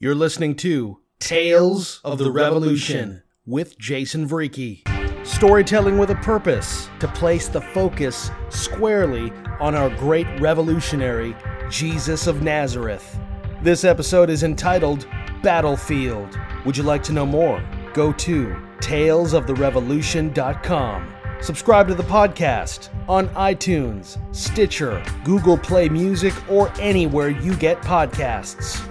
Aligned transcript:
You're 0.00 0.14
listening 0.14 0.54
to 0.58 1.00
Tales 1.18 2.00
of 2.04 2.18
the 2.18 2.30
Revolution 2.30 3.24
with 3.44 3.76
Jason 3.80 4.28
Vreeke. 4.28 4.86
Storytelling 5.26 5.98
with 5.98 6.10
a 6.10 6.14
purpose 6.14 6.88
to 7.00 7.08
place 7.08 7.48
the 7.48 7.60
focus 7.60 8.30
squarely 8.48 9.32
on 9.58 9.74
our 9.74 9.90
great 9.90 10.28
revolutionary, 10.38 11.34
Jesus 11.68 12.28
of 12.28 12.42
Nazareth. 12.42 13.18
This 13.60 13.82
episode 13.82 14.30
is 14.30 14.44
entitled 14.44 15.08
Battlefield. 15.42 16.38
Would 16.64 16.76
you 16.76 16.84
like 16.84 17.02
to 17.02 17.12
know 17.12 17.26
more? 17.26 17.60
Go 17.92 18.12
to 18.12 18.56
talesoftherevolution.com. 18.78 21.14
Subscribe 21.40 21.88
to 21.88 21.96
the 21.96 22.04
podcast 22.04 22.90
on 23.08 23.26
iTunes, 23.30 24.16
Stitcher, 24.32 25.02
Google 25.24 25.58
Play 25.58 25.88
Music, 25.88 26.34
or 26.48 26.70
anywhere 26.78 27.30
you 27.30 27.56
get 27.56 27.82
podcasts. 27.82 28.88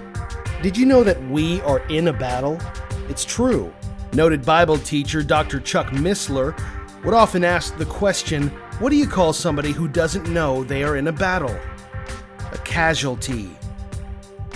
Did 0.62 0.76
you 0.76 0.86
know 0.86 1.04
that 1.04 1.22
we 1.28 1.60
are 1.62 1.80
in 1.88 2.08
a 2.08 2.12
battle? 2.12 2.58
It's 3.08 3.24
true. 3.24 3.72
Noted 4.12 4.44
Bible 4.44 4.78
teacher 4.78 5.22
Dr. 5.22 5.60
Chuck 5.60 5.88
Missler 5.88 6.58
would 7.04 7.14
often 7.14 7.44
ask 7.44 7.76
the 7.76 7.86
question 7.86 8.48
what 8.80 8.90
do 8.90 8.96
you 8.96 9.08
call 9.08 9.32
somebody 9.32 9.72
who 9.72 9.88
doesn't 9.88 10.28
know 10.28 10.62
they 10.62 10.84
are 10.84 10.96
in 10.96 11.08
a 11.08 11.12
battle? 11.12 11.56
A 12.52 12.58
casualty. 12.58 13.50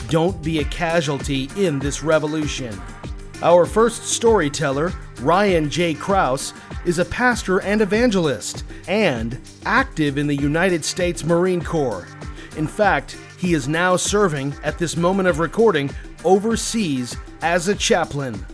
Don't 0.08 0.40
be 0.42 0.60
a 0.60 0.64
casualty 0.64 1.50
in 1.56 1.78
this 1.80 2.02
revolution. 2.02 2.80
Our 3.42 3.66
first 3.66 4.04
storyteller, 4.04 4.92
Ryan 5.20 5.68
J. 5.68 5.94
Kraus, 5.94 6.54
is 6.84 7.00
a 7.00 7.04
pastor 7.04 7.60
and 7.62 7.80
evangelist 7.80 8.62
and 8.86 9.40
active 9.64 10.18
in 10.18 10.28
the 10.28 10.36
United 10.36 10.84
States 10.84 11.24
Marine 11.24 11.62
Corps. 11.62 12.06
In 12.56 12.66
fact, 12.66 13.16
he 13.38 13.54
is 13.54 13.66
now 13.66 13.96
serving, 13.96 14.54
at 14.62 14.78
this 14.78 14.96
moment 14.96 15.28
of 15.28 15.38
recording, 15.38 15.90
overseas 16.24 17.16
as 17.40 17.68
a 17.68 17.74
chaplain. 17.74 18.44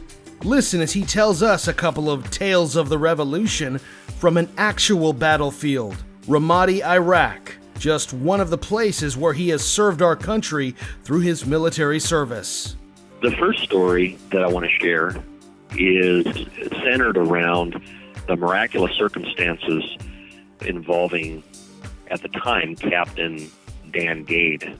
Listen 0.45 0.81
as 0.81 0.93
he 0.93 1.03
tells 1.03 1.43
us 1.43 1.67
a 1.67 1.75
couple 1.75 2.11
of 2.11 2.31
tales 2.31 2.77
of 2.77 2.89
the 2.89 2.99
revolution 2.99 3.79
from 4.19 4.37
an 4.37 4.49
actual 4.57 5.13
battlefield, 5.13 5.97
Ramadi, 6.27 6.85
Iraq, 6.85 7.57
just 7.79 8.13
one 8.13 8.41
of 8.41 8.51
the 8.51 8.59
places 8.59 9.17
where 9.17 9.33
he 9.33 9.49
has 9.49 9.65
served 9.65 10.01
our 10.01 10.17
country 10.17 10.75
through 11.05 11.21
his 11.21 11.45
military 11.45 11.99
service. 11.99 12.77
The 13.21 13.33
first 13.33 13.63
story 13.65 14.17
that 14.31 14.45
I 14.45 14.49
want 14.49 14.65
to 14.65 14.79
share 14.79 15.17
is 15.77 16.25
centered 16.85 17.17
around 17.17 17.81
the 18.27 18.37
miraculous 18.37 18.93
circumstances 18.93 19.85
involving, 20.61 21.43
at 22.11 22.23
the 22.23 22.29
time, 22.29 22.77
Captain 22.77 23.51
Dan 23.93 24.25
Gade. 24.25 24.79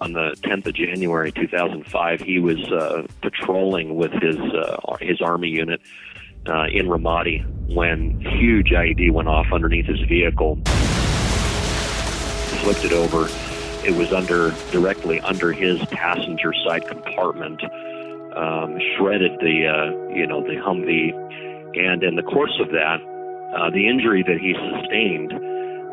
On 0.00 0.12
the 0.14 0.34
10th 0.44 0.66
of 0.66 0.74
January 0.74 1.30
2005, 1.30 2.20
he 2.22 2.38
was 2.38 2.58
uh, 2.72 3.06
patrolling 3.20 3.96
with 3.96 4.12
his 4.12 4.36
uh, 4.36 4.96
his 4.98 5.20
army 5.20 5.48
unit 5.48 5.82
uh, 6.48 6.66
in 6.72 6.86
Ramadi 6.86 7.44
when 7.74 8.18
huge 8.20 8.70
IED 8.70 9.12
went 9.12 9.28
off 9.28 9.52
underneath 9.52 9.86
his 9.86 10.00
vehicle, 10.08 10.56
flipped 12.62 12.84
it 12.84 12.92
over. 12.92 13.28
It 13.84 13.94
was 13.94 14.12
under 14.12 14.52
directly 14.72 15.20
under 15.20 15.52
his 15.52 15.78
passenger 15.86 16.52
side 16.66 16.86
compartment, 16.88 17.62
um, 18.34 18.78
shredded 18.96 19.38
the 19.40 19.66
uh, 19.66 20.14
you 20.14 20.26
know 20.26 20.42
the 20.42 20.56
Humvee, 20.56 21.12
and 21.78 22.02
in 22.02 22.16
the 22.16 22.22
course 22.22 22.58
of 22.58 22.68
that, 22.70 23.00
uh, 23.54 23.70
the 23.70 23.86
injury 23.86 24.22
that 24.22 24.38
he 24.38 24.54
sustained 24.54 25.32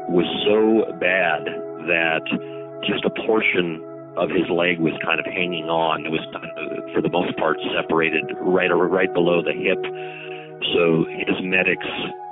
was 0.08 0.26
so 0.46 0.98
bad 0.98 1.67
that 1.88 2.24
just 2.86 3.04
a 3.06 3.14
portion 3.26 3.82
of 4.18 4.30
his 4.30 4.50
leg 4.50 4.82
was 4.82 4.94
kind 5.06 5.20
of 5.22 5.26
hanging 5.26 5.70
on. 5.70 6.06
It 6.06 6.12
was, 6.12 6.26
for 6.94 7.02
the 7.02 7.10
most 7.10 7.38
part, 7.38 7.58
separated 7.74 8.26
right 8.42 8.70
right 8.70 9.14
below 9.14 9.42
the 9.42 9.54
hip. 9.54 9.80
So 10.74 11.06
his 11.06 11.38
medics 11.46 11.86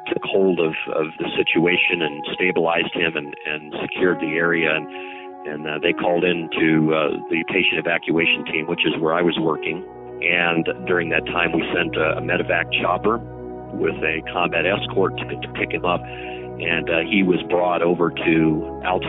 took 0.09 0.21
hold 0.25 0.59
of, 0.59 0.73
of 0.93 1.07
the 1.21 1.29
situation 1.37 2.01
and 2.01 2.25
stabilized 2.33 2.93
him 2.93 3.15
and, 3.15 3.33
and 3.45 3.73
secured 3.85 4.19
the 4.19 4.33
area. 4.33 4.73
And, 4.73 4.85
and 5.45 5.61
uh, 5.65 5.77
they 5.81 5.93
called 5.93 6.25
in 6.25 6.49
to 6.57 6.69
uh, 6.93 7.09
the 7.29 7.45
patient 7.53 7.77
evacuation 7.77 8.45
team, 8.45 8.65
which 8.67 8.81
is 8.85 8.97
where 8.99 9.13
I 9.13 9.21
was 9.21 9.37
working. 9.37 9.85
And 10.25 10.65
during 10.87 11.09
that 11.09 11.25
time, 11.27 11.53
we 11.53 11.61
sent 11.73 11.95
a, 11.95 12.17
a 12.17 12.21
medevac 12.21 12.65
chopper 12.81 13.21
with 13.77 13.95
a 14.01 14.25
combat 14.33 14.65
escort 14.65 15.17
to, 15.17 15.25
to 15.25 15.49
pick 15.53 15.69
him 15.69 15.85
up 15.85 16.01
and 16.59 16.89
uh, 16.89 16.99
he 17.09 17.23
was 17.23 17.41
brought 17.49 17.81
over 17.81 18.09
to 18.09 18.81
Al 18.85 18.99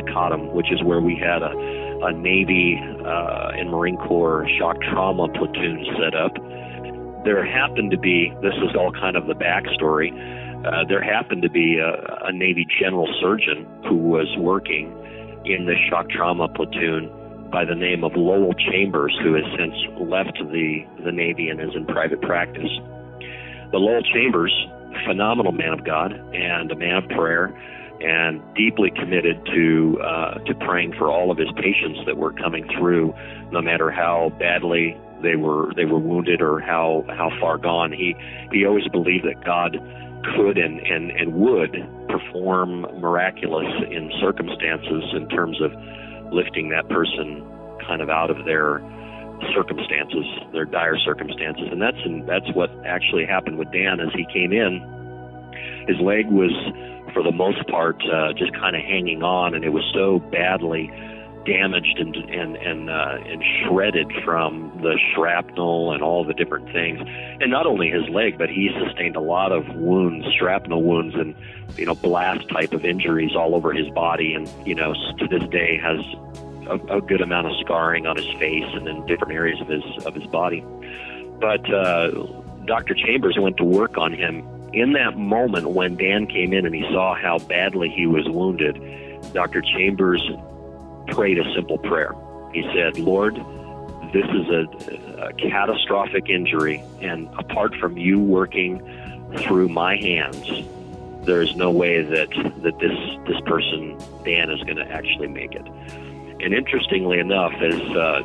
which 0.52 0.72
is 0.72 0.82
where 0.82 1.00
we 1.00 1.14
had 1.14 1.42
a, 1.42 1.52
a 2.06 2.12
Navy 2.12 2.80
uh, 3.04 3.50
and 3.54 3.70
Marine 3.70 3.96
Corps 3.96 4.46
shock 4.58 4.76
trauma 4.82 5.28
platoon 5.28 5.86
set 5.98 6.14
up. 6.14 6.34
There 7.24 7.44
happened 7.44 7.90
to 7.90 7.98
be, 7.98 8.32
this 8.42 8.54
is 8.54 8.74
all 8.76 8.92
kind 8.92 9.16
of 9.16 9.26
the 9.26 9.34
backstory, 9.34 10.10
uh, 10.66 10.84
there 10.88 11.02
happened 11.02 11.42
to 11.42 11.50
be 11.50 11.78
a, 11.78 12.26
a 12.26 12.32
Navy 12.32 12.66
general 12.80 13.08
surgeon 13.20 13.66
who 13.88 13.96
was 13.96 14.26
working 14.38 14.90
in 15.44 15.66
the 15.66 15.74
shock 15.88 16.10
trauma 16.10 16.48
platoon 16.48 17.10
by 17.52 17.64
the 17.64 17.74
name 17.74 18.02
of 18.02 18.12
Lowell 18.16 18.54
Chambers, 18.54 19.16
who 19.22 19.34
has 19.34 19.44
since 19.56 19.74
left 20.00 20.34
the, 20.50 20.84
the 21.04 21.12
Navy 21.12 21.48
and 21.48 21.60
is 21.60 21.70
in 21.76 21.86
private 21.86 22.20
practice. 22.22 22.70
The 23.70 23.78
Lowell 23.78 24.02
Chambers 24.02 24.52
phenomenal 25.06 25.52
man 25.52 25.72
of 25.72 25.84
God 25.84 26.12
and 26.34 26.70
a 26.70 26.76
man 26.76 26.96
of 26.96 27.08
prayer 27.10 27.54
and 28.00 28.42
deeply 28.54 28.90
committed 28.90 29.44
to 29.46 29.98
uh, 30.02 30.34
to 30.44 30.54
praying 30.54 30.92
for 30.98 31.10
all 31.10 31.30
of 31.30 31.38
his 31.38 31.48
patients 31.56 32.00
that 32.06 32.16
were 32.16 32.32
coming 32.32 32.68
through, 32.78 33.14
no 33.50 33.62
matter 33.62 33.90
how 33.90 34.32
badly 34.38 34.96
they 35.22 35.36
were 35.36 35.72
they 35.74 35.84
were 35.86 35.98
wounded 35.98 36.42
or 36.42 36.60
how 36.60 37.04
how 37.08 37.30
far 37.40 37.58
gone. 37.58 37.92
He 37.92 38.14
he 38.52 38.66
always 38.66 38.86
believed 38.88 39.24
that 39.24 39.44
God 39.44 39.78
could 40.36 40.58
and 40.58 40.80
and 40.80 41.10
and 41.10 41.34
would 41.34 41.72
perform 42.08 42.82
miraculous 43.00 43.72
in 43.90 44.12
circumstances 44.20 45.04
in 45.14 45.28
terms 45.28 45.60
of 45.62 45.72
lifting 46.32 46.68
that 46.70 46.88
person 46.88 47.44
kind 47.86 48.02
of 48.02 48.10
out 48.10 48.30
of 48.30 48.44
their 48.44 48.82
circumstances, 49.54 50.24
their 50.52 50.64
dire 50.64 50.98
circumstances, 50.98 51.68
and 51.70 51.80
that's 51.80 51.98
and 52.04 52.26
that's 52.28 52.50
what 52.54 52.70
actually 52.84 53.26
happened 53.26 53.58
with 53.58 53.70
Dan 53.72 54.00
as 54.00 54.08
he 54.14 54.26
came 54.32 54.52
in. 54.52 54.80
His 55.88 55.98
leg 56.00 56.26
was, 56.26 56.52
for 57.12 57.22
the 57.22 57.32
most 57.32 57.66
part, 57.68 57.96
uh, 58.12 58.32
just 58.32 58.52
kind 58.54 58.74
of 58.74 58.82
hanging 58.82 59.22
on, 59.22 59.54
and 59.54 59.64
it 59.64 59.70
was 59.70 59.84
so 59.94 60.18
badly 60.18 60.90
damaged 61.46 61.98
and 61.98 62.16
and 62.16 62.56
and 62.56 62.90
uh, 62.90 63.18
and 63.24 63.42
shredded 63.62 64.12
from 64.24 64.78
the 64.82 64.98
shrapnel 65.14 65.92
and 65.92 66.02
all 66.02 66.24
the 66.24 66.34
different 66.34 66.70
things. 66.72 67.00
And 67.40 67.50
not 67.50 67.66
only 67.66 67.88
his 67.88 68.08
leg, 68.10 68.36
but 68.36 68.50
he 68.50 68.70
sustained 68.84 69.16
a 69.16 69.20
lot 69.20 69.52
of 69.52 69.66
wounds, 69.76 70.26
shrapnel 70.38 70.82
wounds, 70.82 71.14
and 71.14 71.34
you 71.76 71.86
know 71.86 71.94
blast 71.94 72.48
type 72.50 72.72
of 72.72 72.84
injuries 72.84 73.34
all 73.34 73.54
over 73.54 73.72
his 73.72 73.88
body. 73.90 74.34
And 74.34 74.50
you 74.66 74.74
know 74.74 74.92
to 75.18 75.28
this 75.28 75.48
day 75.50 75.78
has 75.78 76.00
a, 76.68 76.96
a 76.96 77.00
good 77.00 77.20
amount 77.20 77.46
of 77.46 77.52
scarring 77.60 78.06
on 78.06 78.16
his 78.16 78.26
face 78.38 78.64
and 78.74 78.88
in 78.88 79.06
different 79.06 79.32
areas 79.32 79.60
of 79.60 79.68
his 79.68 79.84
of 80.04 80.14
his 80.14 80.26
body. 80.26 80.64
But 81.40 81.72
uh, 81.72 82.10
Dr. 82.64 82.94
Chambers 82.94 83.36
went 83.38 83.56
to 83.58 83.64
work 83.64 83.98
on 83.98 84.12
him 84.12 84.46
in 84.72 84.92
that 84.92 85.16
moment 85.16 85.70
when 85.70 85.96
Dan 85.96 86.26
came 86.26 86.52
in 86.52 86.66
and 86.66 86.74
he 86.74 86.82
saw 86.92 87.14
how 87.14 87.38
badly 87.38 87.88
he 87.88 88.06
was 88.06 88.28
wounded. 88.28 88.80
Dr. 89.32 89.62
Chambers 89.62 90.22
prayed 91.08 91.38
a 91.38 91.54
simple 91.54 91.78
prayer. 91.78 92.14
He 92.52 92.62
said, 92.74 92.98
"Lord, 92.98 93.36
this 94.12 94.26
is 94.26 94.48
a, 94.48 95.26
a 95.26 95.32
catastrophic 95.34 96.28
injury, 96.28 96.82
and 97.00 97.28
apart 97.38 97.74
from 97.76 97.96
you 97.96 98.18
working 98.18 98.80
through 99.38 99.68
my 99.68 99.96
hands." 99.96 100.48
There 101.24 101.42
is 101.42 101.56
no 101.56 101.72
way 101.72 102.02
that, 102.02 102.30
that 102.62 102.78
this 102.78 103.26
this 103.26 103.40
person 103.46 103.98
Dan 104.24 104.50
is 104.50 104.62
going 104.62 104.76
to 104.76 104.88
actually 104.88 105.28
make 105.28 105.54
it. 105.54 105.66
And 106.40 106.52
interestingly 106.52 107.18
enough, 107.18 107.52
as 107.60 107.80
uh, 107.80 108.20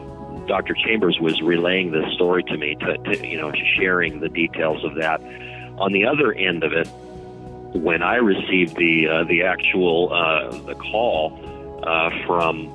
Dr. 0.47 0.73
Chambers 0.73 1.17
was 1.19 1.41
relaying 1.41 1.91
this 1.91 2.11
story 2.13 2.43
to 2.43 2.57
me, 2.57 2.75
to, 2.75 2.97
to, 2.97 3.27
you 3.27 3.37
know, 3.37 3.51
sharing 3.77 4.19
the 4.19 4.29
details 4.29 4.83
of 4.83 4.95
that, 4.95 5.21
on 5.77 5.91
the 5.91 6.05
other 6.05 6.33
end 6.33 6.63
of 6.63 6.73
it, 6.73 6.87
when 7.73 8.03
I 8.03 8.15
received 8.15 8.75
the 8.75 9.07
uh, 9.07 9.23
the 9.23 9.43
actual 9.43 10.11
uh, 10.11 10.51
the 10.65 10.75
call 10.75 11.39
uh, 11.83 12.09
from 12.27 12.67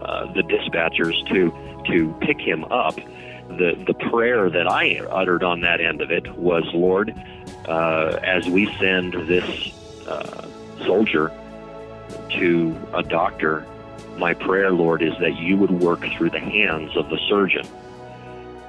uh, 0.00 0.32
the 0.34 0.42
dispatchers 0.42 1.16
to 1.28 1.50
to 1.90 2.14
pick 2.20 2.38
him 2.38 2.64
up, 2.64 2.96
the 3.48 3.82
the 3.86 3.94
prayer 4.10 4.50
that 4.50 4.70
I 4.70 4.98
uttered 5.10 5.42
on 5.42 5.62
that 5.62 5.80
end 5.80 6.02
of 6.02 6.10
it 6.10 6.30
was, 6.36 6.64
Lord, 6.74 7.14
uh, 7.66 8.18
as 8.22 8.46
we 8.46 8.66
send 8.78 9.14
this 9.26 9.72
soldier 10.84 11.32
to 12.28 12.76
a 12.92 13.02
doctor 13.02 13.64
my 14.18 14.34
prayer, 14.34 14.70
Lord, 14.72 15.02
is 15.02 15.12
that 15.20 15.36
you 15.36 15.56
would 15.56 15.70
work 15.70 16.00
through 16.16 16.30
the 16.30 16.40
hands 16.40 16.96
of 16.96 17.08
the 17.08 17.18
surgeon. 17.28 17.66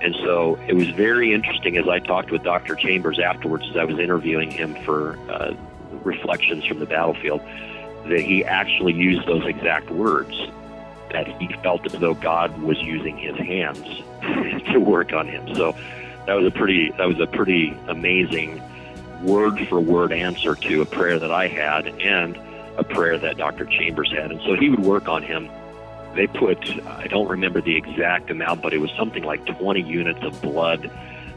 And 0.01 0.15
so 0.15 0.59
it 0.67 0.73
was 0.73 0.89
very 0.89 1.33
interesting 1.33 1.77
as 1.77 1.87
I 1.87 1.99
talked 1.99 2.31
with 2.31 2.43
Dr. 2.43 2.75
Chambers 2.75 3.19
afterwards, 3.19 3.65
as 3.69 3.77
I 3.77 3.85
was 3.85 3.99
interviewing 3.99 4.51
him 4.51 4.75
for 4.83 5.17
uh, 5.29 5.53
reflections 6.03 6.65
from 6.65 6.79
the 6.79 6.85
battlefield, 6.85 7.41
that 8.07 8.19
he 8.19 8.43
actually 8.43 8.93
used 8.93 9.25
those 9.27 9.45
exact 9.45 9.89
words. 9.89 10.35
that 11.11 11.27
he 11.39 11.47
felt 11.61 11.85
as 11.85 11.93
though 11.93 12.15
God 12.15 12.57
was 12.61 12.77
using 12.81 13.17
his 13.17 13.37
hands 13.37 13.85
to 14.73 14.79
work 14.79 15.13
on 15.13 15.27
him. 15.27 15.55
So 15.55 15.75
that 16.25 16.33
was 16.33 16.47
a 16.47 16.51
pretty 16.51 16.91
that 16.91 17.07
was 17.07 17.19
a 17.19 17.27
pretty 17.27 17.77
amazing 17.87 18.61
word 19.21 19.59
for 19.67 19.79
word 19.79 20.11
answer 20.11 20.55
to 20.55 20.81
a 20.81 20.85
prayer 20.85 21.19
that 21.19 21.31
I 21.31 21.47
had 21.47 21.87
and 21.87 22.37
a 22.77 22.83
prayer 22.83 23.17
that 23.17 23.37
Dr. 23.37 23.65
Chambers 23.65 24.11
had. 24.11 24.31
And 24.31 24.41
so 24.41 24.55
he 24.55 24.69
would 24.69 24.79
work 24.79 25.07
on 25.07 25.23
him. 25.23 25.49
They 26.15 26.27
put 26.27 26.59
I 26.87 27.07
don't 27.07 27.27
remember 27.27 27.61
the 27.61 27.75
exact 27.75 28.29
amount, 28.29 28.61
but 28.61 28.73
it 28.73 28.79
was 28.79 28.91
something 28.91 29.23
like 29.23 29.45
20 29.45 29.81
units 29.81 30.23
of 30.23 30.41
blood 30.41 30.89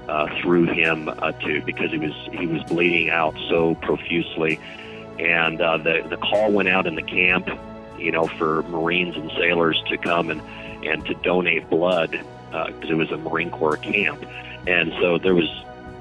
uh, 0.08 0.28
through 0.40 0.64
him 0.64 1.08
uh, 1.08 1.32
to 1.32 1.62
because 1.62 1.90
he 1.90 1.98
was 1.98 2.14
he 2.32 2.46
was 2.46 2.62
bleeding 2.64 3.10
out 3.10 3.34
so 3.48 3.74
profusely. 3.76 4.60
And 5.18 5.60
uh, 5.60 5.78
the 5.78 6.06
the 6.08 6.18
call 6.18 6.52
went 6.52 6.68
out 6.68 6.86
in 6.86 6.94
the 6.94 7.02
camp, 7.02 7.48
you 7.98 8.12
know, 8.12 8.26
for 8.26 8.62
Marines 8.64 9.16
and 9.16 9.30
sailors 9.32 9.82
to 9.88 9.96
come 9.96 10.30
and 10.30 10.42
and 10.84 11.04
to 11.06 11.14
donate 11.14 11.68
blood 11.70 12.10
because 12.10 12.90
uh, 12.90 12.92
it 12.92 12.96
was 12.96 13.10
a 13.10 13.16
Marine 13.16 13.50
Corps 13.50 13.76
camp. 13.76 14.24
And 14.66 14.92
so 15.00 15.18
there 15.18 15.34
was 15.34 15.48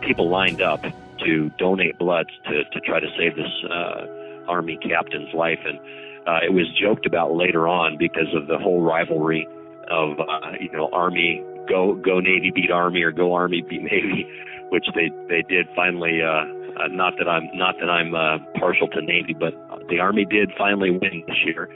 people 0.02 0.30
lined 0.30 0.62
up 0.62 0.86
to 1.20 1.50
donate 1.58 1.98
blood 1.98 2.32
to, 2.46 2.64
to 2.66 2.80
try 2.82 3.00
to 3.00 3.10
save 3.18 3.36
this 3.36 3.64
uh, 3.70 4.06
Army 4.48 4.78
captain's 4.82 5.34
life. 5.34 5.60
And 5.66 5.80
uh, 6.28 6.40
it 6.46 6.54
was 6.54 6.66
joked 6.80 7.06
about 7.06 7.36
later 7.36 7.68
on 7.68 7.98
because 7.98 8.34
of 8.36 8.48
the 8.48 8.58
whole 8.58 8.82
rivalry 8.82 9.48
of, 9.92 10.20
uh, 10.20 10.52
you 10.60 10.72
know, 10.72 10.90
Army, 10.92 11.44
go, 11.70 11.96
go 11.96 12.20
Navy 12.20 12.52
beat 12.54 12.72
Army 12.72 13.04
or 13.04 13.12
go 13.12 13.34
Army 13.34 13.62
beat 13.62 13.82
Navy, 13.92 14.28
which 14.70 14.86
they, 14.96 15.10
they 15.30 15.44
did 15.48 15.68
finally, 15.76 16.22
uh, 16.22 16.46
uh, 16.82 16.88
not 16.90 17.14
that 17.18 17.28
I'm, 17.28 17.48
not 17.54 17.76
that 17.80 17.90
I'm, 17.90 18.16
uh, 18.16 18.38
partial 18.60 18.88
to 18.90 19.02
Navy, 19.02 19.36
but 19.38 19.54
the 19.90 20.00
Army 20.00 20.26
did 20.26 20.52
finally 20.58 20.92
win 20.92 21.24
this 21.28 21.38
year. 21.46 21.70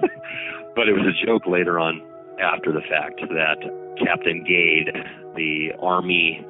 but 0.74 0.88
it 0.88 0.92
was 0.92 1.06
a 1.06 1.26
joke 1.26 1.46
later 1.46 1.78
on 1.78 2.00
after 2.40 2.72
the 2.72 2.82
fact 2.88 3.20
that 3.20 3.58
Captain 4.04 4.44
Gade, 4.44 4.94
the 5.36 5.72
Army 5.80 6.44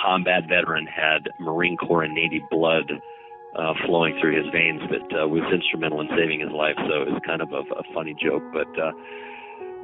combat 0.00 0.44
veteran, 0.48 0.86
had 0.86 1.28
Marine 1.40 1.76
Corps 1.76 2.02
and 2.02 2.14
Navy 2.14 2.42
blood 2.50 2.90
uh, 3.56 3.74
flowing 3.86 4.16
through 4.20 4.36
his 4.36 4.50
veins 4.52 4.80
that 4.90 5.22
uh, 5.22 5.26
was 5.26 5.42
instrumental 5.52 6.00
in 6.00 6.08
saving 6.16 6.40
his 6.40 6.50
life. 6.50 6.76
So 6.76 7.02
it 7.02 7.10
was 7.10 7.20
kind 7.26 7.42
of 7.42 7.52
a, 7.52 7.62
a 7.74 7.82
funny 7.94 8.14
joke. 8.14 8.42
But 8.52 8.70
uh, 8.78 8.92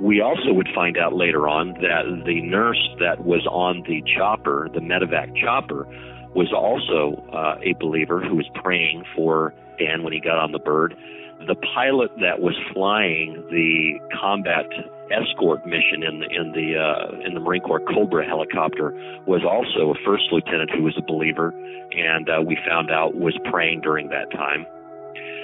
we 0.00 0.20
also 0.20 0.52
would 0.52 0.68
find 0.74 0.96
out 0.96 1.14
later 1.14 1.48
on 1.48 1.74
that 1.80 2.04
the 2.26 2.42
nurse 2.42 2.88
that 3.00 3.24
was 3.24 3.46
on 3.50 3.82
the 3.88 4.02
chopper, 4.16 4.68
the 4.72 4.80
medevac 4.80 5.34
chopper, 5.36 5.86
was 6.34 6.52
also 6.52 7.24
uh, 7.32 7.56
a 7.64 7.72
believer 7.80 8.20
who 8.20 8.36
was 8.36 8.46
praying 8.62 9.04
for 9.16 9.54
Dan 9.78 10.02
when 10.02 10.12
he 10.12 10.20
got 10.20 10.38
on 10.38 10.52
the 10.52 10.58
bird. 10.58 10.94
The 11.44 11.54
pilot 11.74 12.10
that 12.20 12.40
was 12.40 12.56
flying 12.72 13.44
the 13.50 14.00
combat 14.18 14.66
escort 15.10 15.64
mission 15.66 16.02
in 16.02 16.20
the 16.20 16.26
in 16.26 16.52
the 16.52 16.78
uh, 16.78 17.26
in 17.26 17.34
the 17.34 17.40
Marine 17.40 17.62
Corps 17.62 17.82
Cobra 17.92 18.24
helicopter 18.24 18.90
was 19.26 19.42
also 19.44 19.92
a 19.92 19.94
first 20.04 20.24
lieutenant 20.32 20.70
who 20.70 20.82
was 20.82 20.96
a 20.96 21.02
believer, 21.02 21.52
and 21.92 22.28
uh, 22.28 22.42
we 22.42 22.58
found 22.66 22.90
out 22.90 23.14
was 23.14 23.38
praying 23.50 23.82
during 23.82 24.08
that 24.08 24.30
time. 24.32 24.66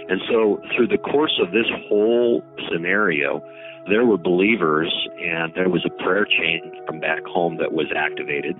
And 0.08 0.20
so, 0.28 0.60
through 0.74 0.88
the 0.88 0.98
course 0.98 1.38
of 1.40 1.52
this 1.52 1.66
whole 1.88 2.42
scenario, 2.70 3.42
there 3.88 4.04
were 4.04 4.18
believers, 4.18 4.92
and 5.22 5.52
there 5.54 5.68
was 5.68 5.84
a 5.86 6.02
prayer 6.02 6.24
chain 6.24 6.60
from 6.86 7.00
back 7.00 7.24
home 7.24 7.56
that 7.58 7.72
was 7.72 7.86
activated, 7.94 8.56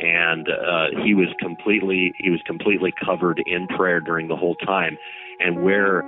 and 0.00 0.48
uh, 0.48 1.02
he 1.04 1.14
was 1.14 1.28
completely 1.40 2.12
he 2.20 2.30
was 2.30 2.40
completely 2.46 2.92
covered 3.04 3.42
in 3.46 3.66
prayer 3.68 4.00
during 4.00 4.28
the 4.28 4.36
whole 4.36 4.56
time, 4.56 4.96
and 5.40 5.62
where 5.62 6.04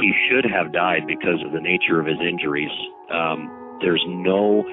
he 0.00 0.12
should 0.28 0.44
have 0.50 0.72
died 0.72 1.06
because 1.06 1.42
of 1.44 1.52
the 1.52 1.60
nature 1.60 2.00
of 2.00 2.06
his 2.06 2.18
injuries. 2.20 2.70
Um, 3.10 3.78
there's 3.80 4.04
no 4.08 4.64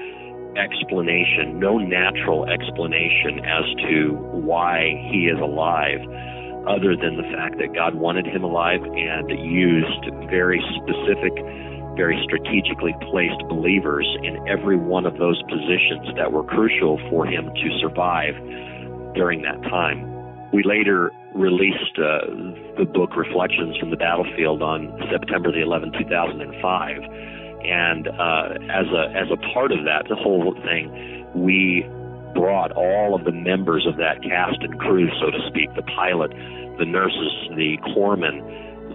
explanation, 0.56 1.60
no 1.60 1.78
natural 1.78 2.46
explanation 2.46 3.44
as 3.44 3.64
to 3.88 4.16
why 4.40 4.96
he 5.12 5.28
is 5.28 5.38
alive, 5.38 6.00
other 6.66 6.96
than 6.96 7.16
the 7.16 7.28
fact 7.36 7.58
that 7.58 7.74
God 7.74 7.94
wanted 7.94 8.26
him 8.26 8.42
alive 8.42 8.82
and 8.82 9.28
used 9.30 10.10
very 10.28 10.58
specific, 10.80 11.32
very 11.94 12.18
strategically 12.24 12.94
placed 13.10 13.38
believers 13.48 14.06
in 14.22 14.36
every 14.48 14.76
one 14.76 15.06
of 15.06 15.18
those 15.18 15.40
positions 15.48 16.08
that 16.16 16.32
were 16.32 16.44
crucial 16.44 16.98
for 17.10 17.26
him 17.26 17.46
to 17.46 17.78
survive 17.80 18.34
during 19.14 19.42
that 19.42 19.62
time. 19.70 20.02
We 20.52 20.62
later 20.64 21.12
released 21.36 21.98
uh, 21.98 22.26
the 22.78 22.84
book 22.84 23.16
Reflections 23.16 23.76
from 23.78 23.90
the 23.90 23.96
Battlefield 23.96 24.62
on 24.62 24.96
September 25.10 25.52
the 25.52 25.58
11th, 25.58 25.98
2005 25.98 27.02
and 27.66 28.08
uh, 28.08 28.54
as 28.70 28.86
a 28.94 29.10
as 29.16 29.28
a 29.30 29.36
part 29.52 29.72
of 29.72 29.84
that, 29.84 30.06
the 30.08 30.14
whole 30.14 30.54
thing, 30.62 31.26
we 31.34 31.82
brought 32.34 32.70
all 32.72 33.14
of 33.14 33.24
the 33.24 33.32
members 33.32 33.86
of 33.86 33.96
that 33.96 34.22
cast 34.22 34.62
and 34.62 34.78
crew, 34.78 35.08
so 35.18 35.30
to 35.30 35.40
speak, 35.48 35.74
the 35.74 35.82
pilot, 35.82 36.30
the 36.78 36.84
nurses, 36.84 37.32
the 37.56 37.78
corpsman, 37.90 38.38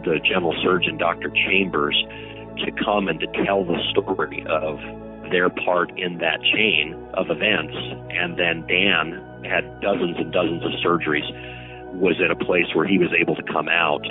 the 0.05 0.19
general 0.23 0.55
surgeon, 0.63 0.97
Dr. 0.97 1.29
Chambers, 1.29 1.97
to 2.63 2.71
come 2.83 3.07
and 3.07 3.19
to 3.19 3.27
tell 3.43 3.65
the 3.65 3.77
story 3.89 4.45
of 4.47 4.79
their 5.31 5.49
part 5.49 5.91
in 5.97 6.19
that 6.19 6.39
chain 6.41 6.95
of 7.15 7.27
events. 7.29 7.75
And 8.11 8.37
then 8.37 8.63
Dan 8.67 9.19
had 9.43 9.65
dozens 9.81 10.17
and 10.17 10.31
dozens 10.31 10.63
of 10.63 10.71
surgeries, 10.85 11.27
was 11.93 12.15
at 12.23 12.31
a 12.31 12.35
place 12.35 12.67
where 12.73 12.87
he 12.87 12.97
was 12.97 13.09
able 13.19 13.35
to 13.35 13.43
come 13.43 13.67
out 13.67 14.05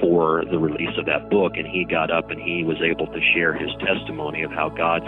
for 0.00 0.44
the 0.50 0.58
release 0.58 0.96
of 0.98 1.06
that 1.06 1.30
book, 1.30 1.56
and 1.56 1.66
he 1.66 1.84
got 1.84 2.10
up 2.10 2.30
and 2.30 2.40
he 2.40 2.64
was 2.64 2.76
able 2.82 3.06
to 3.06 3.20
share 3.34 3.54
his 3.54 3.70
testimony 3.80 4.42
of 4.42 4.52
how 4.52 4.68
God 4.68 5.02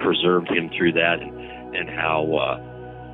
preserved 0.00 0.48
him 0.48 0.70
through 0.76 0.92
that, 0.92 1.20
and, 1.20 1.76
and 1.76 1.88
how 1.88 2.24
uh, 2.34 2.56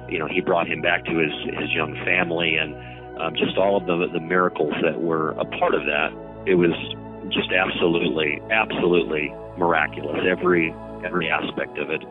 you 0.08 0.18
know 0.18 0.26
he 0.26 0.40
brought 0.40 0.66
him 0.66 0.80
back 0.82 1.04
to 1.04 1.14
his 1.18 1.32
his 1.58 1.70
young 1.72 1.94
family, 2.04 2.56
and 2.56 2.74
um, 3.20 3.34
just 3.34 3.56
all 3.56 3.76
of 3.76 3.86
the 3.86 4.08
the 4.12 4.20
miracles 4.20 4.74
that 4.82 5.00
were 5.00 5.30
a 5.32 5.44
part 5.58 5.74
of 5.74 5.82
that. 5.86 6.10
It 6.46 6.56
was 6.56 6.74
just 7.30 7.52
absolutely, 7.52 8.40
absolutely 8.50 9.32
miraculous. 9.56 10.18
Every 10.28 10.74
every 11.04 11.30
aspect 11.30 11.78
of 11.78 11.90
it. 11.90 12.02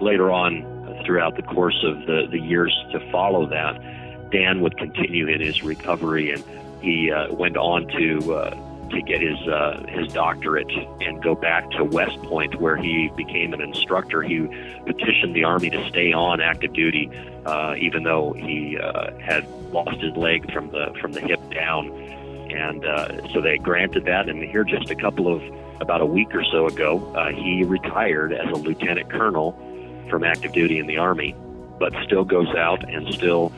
Later 0.00 0.30
on, 0.30 0.62
throughout 1.06 1.36
the 1.36 1.42
course 1.42 1.78
of 1.84 2.06
the 2.06 2.26
the 2.30 2.38
years 2.38 2.74
to 2.92 3.00
follow 3.10 3.48
that, 3.48 3.74
Dan 4.30 4.60
would 4.60 4.76
continue 4.76 5.28
in 5.28 5.40
his 5.40 5.62
recovery 5.62 6.32
and 6.32 6.42
he 6.86 7.10
uh, 7.10 7.32
went 7.34 7.56
on 7.56 7.86
to 7.88 8.34
uh, 8.34 8.50
to 8.90 9.02
get 9.02 9.20
his 9.20 9.38
uh, 9.48 9.84
his 9.88 10.12
doctorate 10.12 10.70
and 11.00 11.22
go 11.22 11.34
back 11.34 11.68
to 11.72 11.84
West 11.84 12.22
Point, 12.22 12.60
where 12.60 12.76
he 12.76 13.10
became 13.16 13.52
an 13.52 13.60
instructor. 13.60 14.22
He 14.22 14.46
petitioned 14.86 15.34
the 15.34 15.44
Army 15.44 15.70
to 15.70 15.88
stay 15.88 16.12
on 16.12 16.40
active 16.40 16.72
duty, 16.72 17.10
uh, 17.44 17.74
even 17.78 18.04
though 18.04 18.32
he 18.32 18.78
uh, 18.78 19.10
had 19.18 19.48
lost 19.72 20.00
his 20.00 20.16
leg 20.16 20.52
from 20.52 20.70
the 20.70 20.94
from 21.00 21.12
the 21.12 21.20
hip 21.20 21.40
down, 21.50 21.90
and 22.50 22.84
uh, 22.84 23.28
so 23.32 23.40
they 23.40 23.58
granted 23.58 24.04
that. 24.04 24.28
And 24.28 24.42
here, 24.42 24.64
just 24.64 24.90
a 24.90 24.96
couple 24.96 25.26
of 25.32 25.42
about 25.80 26.00
a 26.00 26.06
week 26.06 26.34
or 26.34 26.44
so 26.44 26.66
ago, 26.66 26.98
he 27.34 27.64
retired 27.64 28.32
as 28.32 28.48
a 28.48 28.56
lieutenant 28.56 29.10
colonel 29.10 29.52
from 30.08 30.24
active 30.24 30.52
duty 30.52 30.78
in 30.78 30.86
the 30.86 30.96
Army, 30.96 31.34
but 31.78 31.92
still 32.04 32.24
goes 32.24 32.48
out 32.56 32.88
and 32.88 33.12
still 33.14 33.52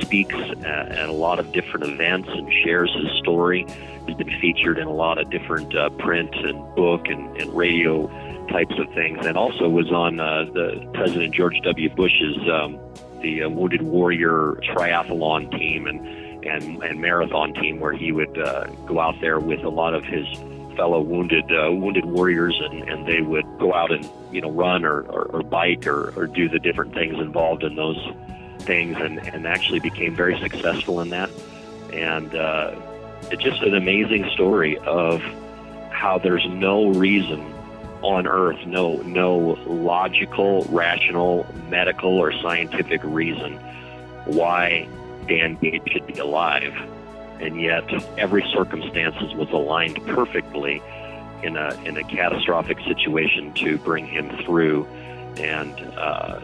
speaks 0.00 0.34
at 0.64 1.08
a 1.08 1.12
lot 1.12 1.38
of 1.38 1.52
different 1.52 1.86
events 1.86 2.28
and 2.30 2.52
shares 2.64 2.94
his 2.94 3.10
story. 3.18 3.66
He's 4.06 4.16
been 4.16 4.40
featured 4.40 4.78
in 4.78 4.86
a 4.86 4.92
lot 4.92 5.18
of 5.18 5.30
different 5.30 5.74
uh, 5.76 5.90
print 5.90 6.34
and 6.34 6.74
book 6.74 7.06
and, 7.06 7.36
and 7.40 7.52
radio 7.54 8.08
types 8.48 8.74
of 8.78 8.92
things, 8.94 9.24
and 9.24 9.36
also 9.36 9.68
was 9.68 9.90
on 9.92 10.18
uh, 10.18 10.44
the 10.52 10.90
President 10.94 11.34
George 11.34 11.60
W. 11.62 11.88
Bush's 11.90 12.36
um, 12.52 12.78
the 13.22 13.44
uh, 13.44 13.48
Wounded 13.48 13.82
Warrior 13.82 14.60
Triathlon 14.64 15.50
team 15.58 15.86
and 15.86 16.00
and 16.44 16.82
and 16.82 17.00
marathon 17.00 17.54
team, 17.54 17.80
where 17.80 17.92
he 17.92 18.12
would 18.12 18.36
uh, 18.38 18.64
go 18.86 18.98
out 18.98 19.14
there 19.20 19.38
with 19.38 19.62
a 19.62 19.68
lot 19.68 19.94
of 19.94 20.04
his 20.04 20.26
fellow 20.80 21.02
wounded 21.02 21.44
uh, 21.52 21.70
wounded 21.70 22.06
warriors, 22.06 22.58
and, 22.64 22.88
and 22.88 23.06
they 23.06 23.20
would 23.20 23.44
go 23.58 23.74
out 23.74 23.92
and 23.92 24.08
you 24.32 24.40
know 24.40 24.50
run 24.50 24.82
or, 24.82 25.02
or, 25.02 25.24
or 25.24 25.42
bike 25.42 25.86
or, 25.86 26.10
or 26.16 26.26
do 26.26 26.48
the 26.48 26.58
different 26.58 26.94
things 26.94 27.18
involved 27.18 27.62
in 27.62 27.76
those 27.76 28.00
things 28.60 28.96
and, 28.98 29.18
and 29.28 29.46
actually 29.46 29.80
became 29.80 30.16
very 30.16 30.40
successful 30.40 31.02
in 31.02 31.10
that. 31.10 31.28
And 31.92 32.34
uh, 32.34 32.74
it's 33.30 33.42
just 33.42 33.60
an 33.60 33.74
amazing 33.74 34.30
story 34.30 34.78
of 34.78 35.20
how 35.90 36.18
there's 36.18 36.46
no 36.48 36.88
reason 36.88 37.40
on 38.00 38.26
earth, 38.26 38.64
no 38.66 38.96
no 39.02 39.36
logical, 39.66 40.64
rational, 40.70 41.46
medical, 41.68 42.16
or 42.16 42.32
scientific 42.32 43.02
reason 43.04 43.58
why 44.24 44.88
Dan 45.28 45.58
Gade 45.60 45.82
should 45.92 46.06
be 46.06 46.18
alive, 46.18 46.72
and 47.40 47.60
yet 47.60 47.84
every 48.18 48.44
circumstances 48.52 49.34
was 49.34 49.50
aligned 49.50 50.04
perfectly 50.06 50.82
in 51.42 51.56
a 51.56 51.74
in 51.84 51.96
a 51.96 52.04
catastrophic 52.04 52.78
situation 52.80 53.52
to 53.54 53.78
bring 53.78 54.06
him 54.06 54.28
through 54.44 54.86
and 55.36 55.80
uh, 55.96 56.40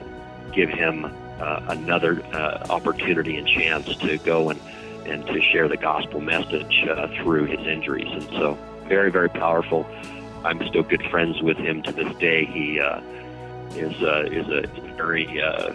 give 0.52 0.70
him 0.70 1.04
uh, 1.40 1.60
another 1.68 2.22
uh, 2.32 2.66
opportunity 2.70 3.36
and 3.36 3.46
chance 3.46 3.94
to 3.96 4.18
go 4.18 4.50
and, 4.50 4.60
and 5.04 5.26
to 5.26 5.40
share 5.40 5.68
the 5.68 5.76
gospel 5.76 6.20
message 6.20 6.84
uh, 6.88 7.08
through 7.18 7.44
his 7.44 7.60
injuries. 7.66 8.10
And 8.10 8.22
so, 8.30 8.58
very, 8.88 9.10
very 9.10 9.28
powerful. 9.28 9.86
I'm 10.44 10.66
still 10.68 10.82
good 10.82 11.02
friends 11.10 11.42
with 11.42 11.58
him 11.58 11.82
to 11.82 11.92
this 11.92 12.14
day. 12.16 12.44
He 12.46 12.80
uh, 12.80 13.00
is 13.74 14.02
uh, 14.02 14.28
is 14.30 14.48
a 14.48 14.66
very 14.96 15.42
uh, 15.42 15.72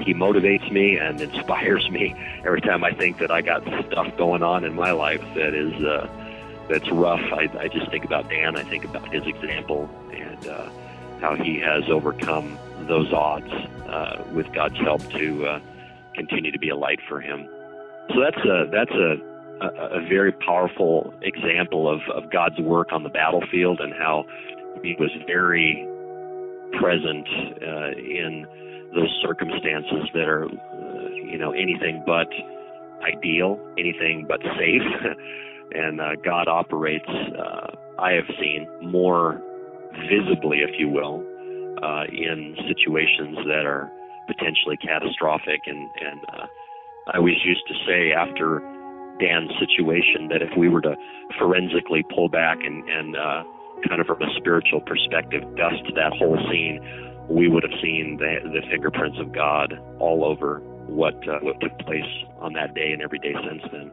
he 0.00 0.14
motivates 0.14 0.70
me 0.70 0.96
and 0.96 1.20
inspires 1.20 1.88
me 1.90 2.14
every 2.44 2.60
time 2.60 2.84
I 2.84 2.92
think 2.92 3.18
that 3.18 3.30
I 3.30 3.42
got 3.42 3.62
stuff 3.86 4.16
going 4.16 4.42
on 4.42 4.64
in 4.64 4.74
my 4.74 4.92
life 4.92 5.22
that 5.34 5.54
is 5.54 5.74
uh, 5.82 6.08
that's 6.68 6.90
rough. 6.90 7.20
I, 7.32 7.48
I 7.58 7.68
just 7.68 7.90
think 7.90 8.04
about 8.04 8.28
Dan. 8.28 8.56
I 8.56 8.62
think 8.62 8.84
about 8.84 9.12
his 9.12 9.26
example 9.26 9.90
and 10.12 10.46
uh, 10.46 10.68
how 11.20 11.36
he 11.36 11.58
has 11.60 11.88
overcome 11.88 12.58
those 12.88 13.12
odds 13.12 13.52
uh, 13.88 14.24
with 14.32 14.52
God's 14.52 14.78
help 14.78 15.02
to 15.12 15.46
uh, 15.46 15.60
continue 16.14 16.50
to 16.50 16.58
be 16.58 16.68
a 16.68 16.76
light 16.76 17.00
for 17.08 17.20
him. 17.20 17.48
So 18.10 18.20
that's 18.20 18.44
a 18.44 18.68
that's 18.70 18.90
a 18.92 19.16
a, 19.62 19.98
a 19.98 20.08
very 20.08 20.32
powerful 20.32 21.14
example 21.22 21.88
of, 21.88 22.00
of 22.14 22.30
God's 22.30 22.58
work 22.58 22.92
on 22.92 23.02
the 23.02 23.08
battlefield 23.08 23.80
and 23.80 23.92
how 23.92 24.26
he 24.82 24.96
was 24.98 25.10
very 25.26 25.86
present 26.78 27.28
uh, 27.62 27.90
in 27.98 28.46
those 28.94 29.10
circumstances 29.22 30.08
that 30.14 30.28
are, 30.28 30.44
uh, 30.44 31.08
you 31.24 31.38
know, 31.38 31.52
anything 31.52 32.02
but 32.06 32.28
ideal, 33.02 33.58
anything 33.78 34.26
but 34.28 34.40
safe. 34.58 34.82
and 35.74 36.00
uh, 36.00 36.16
God 36.24 36.48
operates, 36.48 37.08
uh, 37.08 37.66
I 37.98 38.12
have 38.12 38.28
seen, 38.40 38.66
more 38.82 39.40
visibly, 40.08 40.58
if 40.58 40.70
you 40.78 40.88
will, 40.88 41.24
uh, 41.82 42.04
in 42.10 42.56
situations 42.68 43.36
that 43.46 43.64
are 43.66 43.90
potentially 44.26 44.76
catastrophic. 44.76 45.60
And, 45.66 45.88
and 46.00 46.20
uh, 46.28 46.46
I 47.12 47.18
always 47.18 47.40
used 47.44 47.66
to 47.68 47.74
say 47.86 48.12
after 48.12 48.60
Dan's 49.20 49.50
situation 49.58 50.28
that 50.28 50.42
if 50.42 50.50
we 50.56 50.68
were 50.68 50.80
to 50.82 50.96
forensically 51.38 52.04
pull 52.14 52.28
back 52.28 52.58
and, 52.62 52.88
and 52.88 53.16
uh, 53.16 53.42
kind 53.88 54.00
of 54.00 54.06
from 54.06 54.22
a 54.22 54.30
spiritual 54.36 54.80
perspective 54.80 55.42
dust 55.56 55.82
that 55.94 56.12
whole 56.18 56.38
scene, 56.50 56.80
we 57.28 57.48
would 57.48 57.62
have 57.62 57.78
seen 57.82 58.18
the, 58.18 58.38
the 58.50 58.62
fingerprints 58.70 59.18
of 59.20 59.32
God 59.32 59.78
all 59.98 60.24
over 60.24 60.60
what 60.86 61.14
uh, 61.28 61.38
what 61.40 61.60
took 61.60 61.76
place 61.80 62.08
on 62.40 62.52
that 62.54 62.74
day 62.74 62.92
and 62.92 63.02
every 63.02 63.18
day 63.18 63.34
since 63.46 63.62
then. 63.72 63.90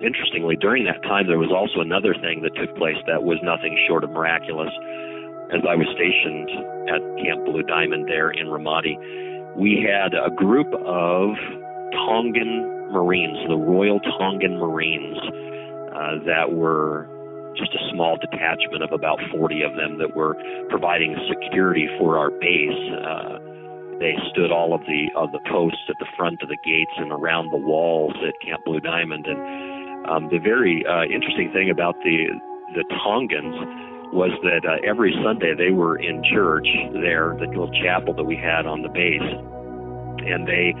Interestingly, 0.00 0.56
during 0.56 0.84
that 0.84 1.02
time, 1.02 1.26
there 1.26 1.38
was 1.38 1.52
also 1.54 1.80
another 1.80 2.14
thing 2.14 2.42
that 2.42 2.54
took 2.56 2.76
place 2.76 2.98
that 3.06 3.22
was 3.22 3.38
nothing 3.42 3.78
short 3.86 4.04
of 4.04 4.10
miraculous. 4.10 4.70
As 5.54 5.62
I 5.68 5.76
was 5.76 5.86
stationed 5.94 6.50
at 6.90 7.00
Camp 7.22 7.44
Blue 7.44 7.62
Diamond 7.62 8.08
there 8.08 8.30
in 8.30 8.48
Ramadi, 8.48 8.98
we 9.56 9.86
had 9.86 10.12
a 10.14 10.34
group 10.34 10.66
of 10.84 11.36
Tongan 11.94 12.90
Marines, 12.90 13.38
the 13.48 13.56
Royal 13.56 14.00
Tongan 14.18 14.58
Marines, 14.58 15.18
uh, 15.94 16.18
that 16.26 16.52
were 16.52 17.08
just 17.56 17.74
a 17.74 17.82
small 17.92 18.16
detachment 18.16 18.82
of 18.82 18.92
about 18.92 19.18
40 19.30 19.62
of 19.62 19.74
them 19.76 19.98
that 19.98 20.14
were 20.14 20.34
providing 20.68 21.16
security 21.28 21.88
for 21.98 22.18
our 22.18 22.30
base. 22.30 22.82
Uh, 22.92 23.38
they 24.00 24.14
stood 24.32 24.50
all 24.50 24.74
of 24.74 24.80
the 24.86 25.06
of 25.16 25.30
the 25.32 25.40
posts 25.50 25.86
at 25.88 25.96
the 26.00 26.06
front 26.16 26.42
of 26.42 26.48
the 26.48 26.58
gates 26.64 26.90
and 26.96 27.12
around 27.12 27.50
the 27.50 27.56
walls 27.56 28.14
at 28.26 28.34
Camp 28.46 28.64
Blue 28.64 28.80
Diamond. 28.80 29.26
And 29.26 30.06
um, 30.06 30.28
the 30.30 30.38
very 30.38 30.84
uh, 30.86 31.04
interesting 31.04 31.50
thing 31.52 31.70
about 31.70 31.94
the 32.02 32.26
the 32.74 32.84
Tongans 33.02 33.54
was 34.12 34.30
that 34.42 34.66
uh, 34.66 34.78
every 34.86 35.14
Sunday 35.22 35.54
they 35.54 35.70
were 35.70 35.96
in 35.96 36.22
church 36.32 36.66
there, 36.92 37.34
the 37.38 37.46
little 37.46 37.70
chapel 37.82 38.14
that 38.14 38.24
we 38.24 38.36
had 38.36 38.66
on 38.66 38.82
the 38.82 38.88
base, 38.88 39.22
and 40.26 40.46
they 40.46 40.74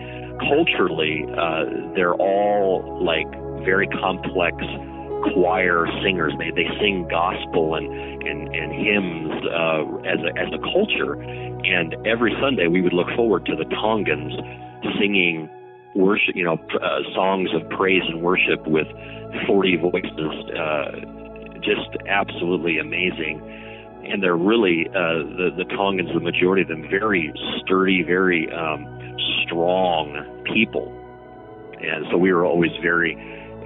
culturally 0.50 1.24
uh, 1.38 1.94
they're 1.94 2.14
all 2.14 2.82
like 3.02 3.30
very 3.64 3.86
complex 3.88 4.56
choir 5.32 5.86
singers. 6.02 6.32
They 6.38 6.50
they 6.50 6.68
sing 6.80 7.06
gospel 7.08 7.74
and 7.74 7.86
and 7.86 8.54
and 8.54 8.72
hymns 8.72 9.32
uh, 9.48 9.82
as 10.04 10.20
a 10.20 10.30
as 10.38 10.48
a 10.52 10.60
culture. 10.72 11.14
And 11.14 11.94
every 12.06 12.34
Sunday 12.40 12.66
we 12.66 12.82
would 12.82 12.92
look 12.92 13.08
forward 13.16 13.46
to 13.46 13.56
the 13.56 13.64
Tongans 13.64 14.34
singing 15.00 15.48
worship, 15.94 16.36
you 16.36 16.44
know, 16.44 16.58
uh, 16.82 17.00
songs 17.14 17.48
of 17.54 17.68
praise 17.70 18.02
and 18.06 18.20
worship 18.20 18.66
with 18.66 18.86
40 19.46 19.76
voices. 19.76 20.32
Uh, 20.52 20.90
just 21.62 21.96
absolutely 22.08 22.78
amazing. 22.78 23.40
And 24.04 24.22
they're 24.22 24.36
really 24.36 24.86
uh, 24.88 25.24
the 25.38 25.50
the 25.56 25.64
Tongans, 25.76 26.10
the 26.12 26.20
majority 26.20 26.62
of 26.62 26.68
them, 26.68 26.86
very 26.90 27.32
sturdy, 27.62 28.02
very 28.02 28.52
um, 28.52 28.84
strong 29.46 30.42
people. 30.52 30.92
And 31.80 32.04
so 32.10 32.18
we 32.18 32.32
were 32.32 32.44
always 32.44 32.70
very 32.82 33.16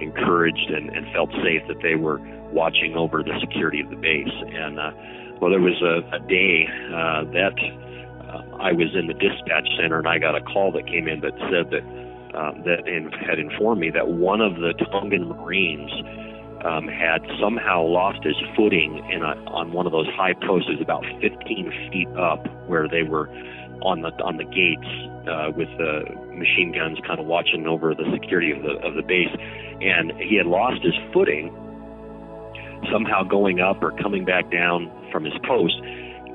encouraged 0.01 0.69
and, 0.69 0.89
and 0.89 1.11
felt 1.13 1.29
safe 1.43 1.61
that 1.67 1.81
they 1.81 1.95
were 1.95 2.19
watching 2.51 2.95
over 2.95 3.23
the 3.23 3.37
security 3.39 3.81
of 3.81 3.89
the 3.89 3.95
base. 3.95 4.33
And 4.53 4.79
uh, 4.79 4.91
well, 5.41 5.51
there 5.51 5.61
was 5.61 5.81
a, 5.81 6.03
a 6.15 6.19
day 6.19 6.67
uh, 6.91 7.23
that 7.31 7.55
uh, 8.27 8.57
I 8.57 8.71
was 8.73 8.95
in 8.95 9.07
the 9.07 9.13
dispatch 9.13 9.67
center, 9.79 9.99
and 9.99 10.07
I 10.07 10.19
got 10.19 10.35
a 10.35 10.41
call 10.41 10.71
that 10.73 10.87
came 10.87 11.07
in 11.07 11.21
that 11.21 11.33
said 11.49 11.71
that 11.71 11.83
um, 12.35 12.61
that 12.63 12.87
in, 12.87 13.11
had 13.11 13.39
informed 13.39 13.81
me 13.81 13.89
that 13.89 14.07
one 14.07 14.39
of 14.41 14.55
the 14.55 14.73
Tongan 14.91 15.29
Marines 15.29 15.89
um, 16.63 16.87
had 16.87 17.25
somehow 17.41 17.83
lost 17.83 18.23
his 18.23 18.35
footing 18.55 19.03
in 19.09 19.23
a, 19.23 19.33
on 19.49 19.71
one 19.71 19.85
of 19.85 19.91
those 19.91 20.07
high 20.13 20.33
posts, 20.33 20.69
about 20.81 21.03
15 21.21 21.89
feet 21.91 22.07
up, 22.09 22.45
where 22.67 22.87
they 22.87 23.03
were 23.03 23.27
on 23.81 24.01
the 24.01 24.11
on 24.23 24.37
the 24.37 24.43
gates 24.43 24.87
uh, 25.27 25.51
with 25.55 25.69
the 25.77 26.03
machine 26.33 26.71
guns, 26.71 26.97
kind 27.05 27.19
of 27.19 27.25
watching 27.25 27.67
over 27.67 27.93
the 27.93 28.09
security 28.13 28.51
of 28.51 28.63
the 28.63 28.77
of 28.85 28.95
the 28.95 29.01
base, 29.01 29.33
and 29.81 30.11
he 30.19 30.35
had 30.35 30.45
lost 30.45 30.81
his 30.83 30.95
footing, 31.13 31.53
somehow 32.91 33.23
going 33.23 33.59
up 33.59 33.81
or 33.83 33.91
coming 33.91 34.25
back 34.25 34.51
down 34.51 34.91
from 35.11 35.23
his 35.23 35.33
post, 35.45 35.79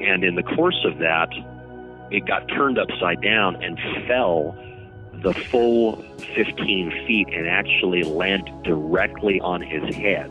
and 0.00 0.24
in 0.24 0.34
the 0.34 0.42
course 0.42 0.84
of 0.84 0.98
that, 0.98 1.28
it 2.10 2.26
got 2.26 2.46
turned 2.48 2.78
upside 2.78 3.20
down 3.20 3.62
and 3.62 3.78
fell 4.06 4.56
the 5.22 5.32
full 5.32 5.96
15 6.34 6.90
feet 7.06 7.28
and 7.28 7.48
actually 7.48 8.02
landed 8.02 8.62
directly 8.62 9.40
on 9.40 9.62
his 9.62 9.94
head 9.94 10.30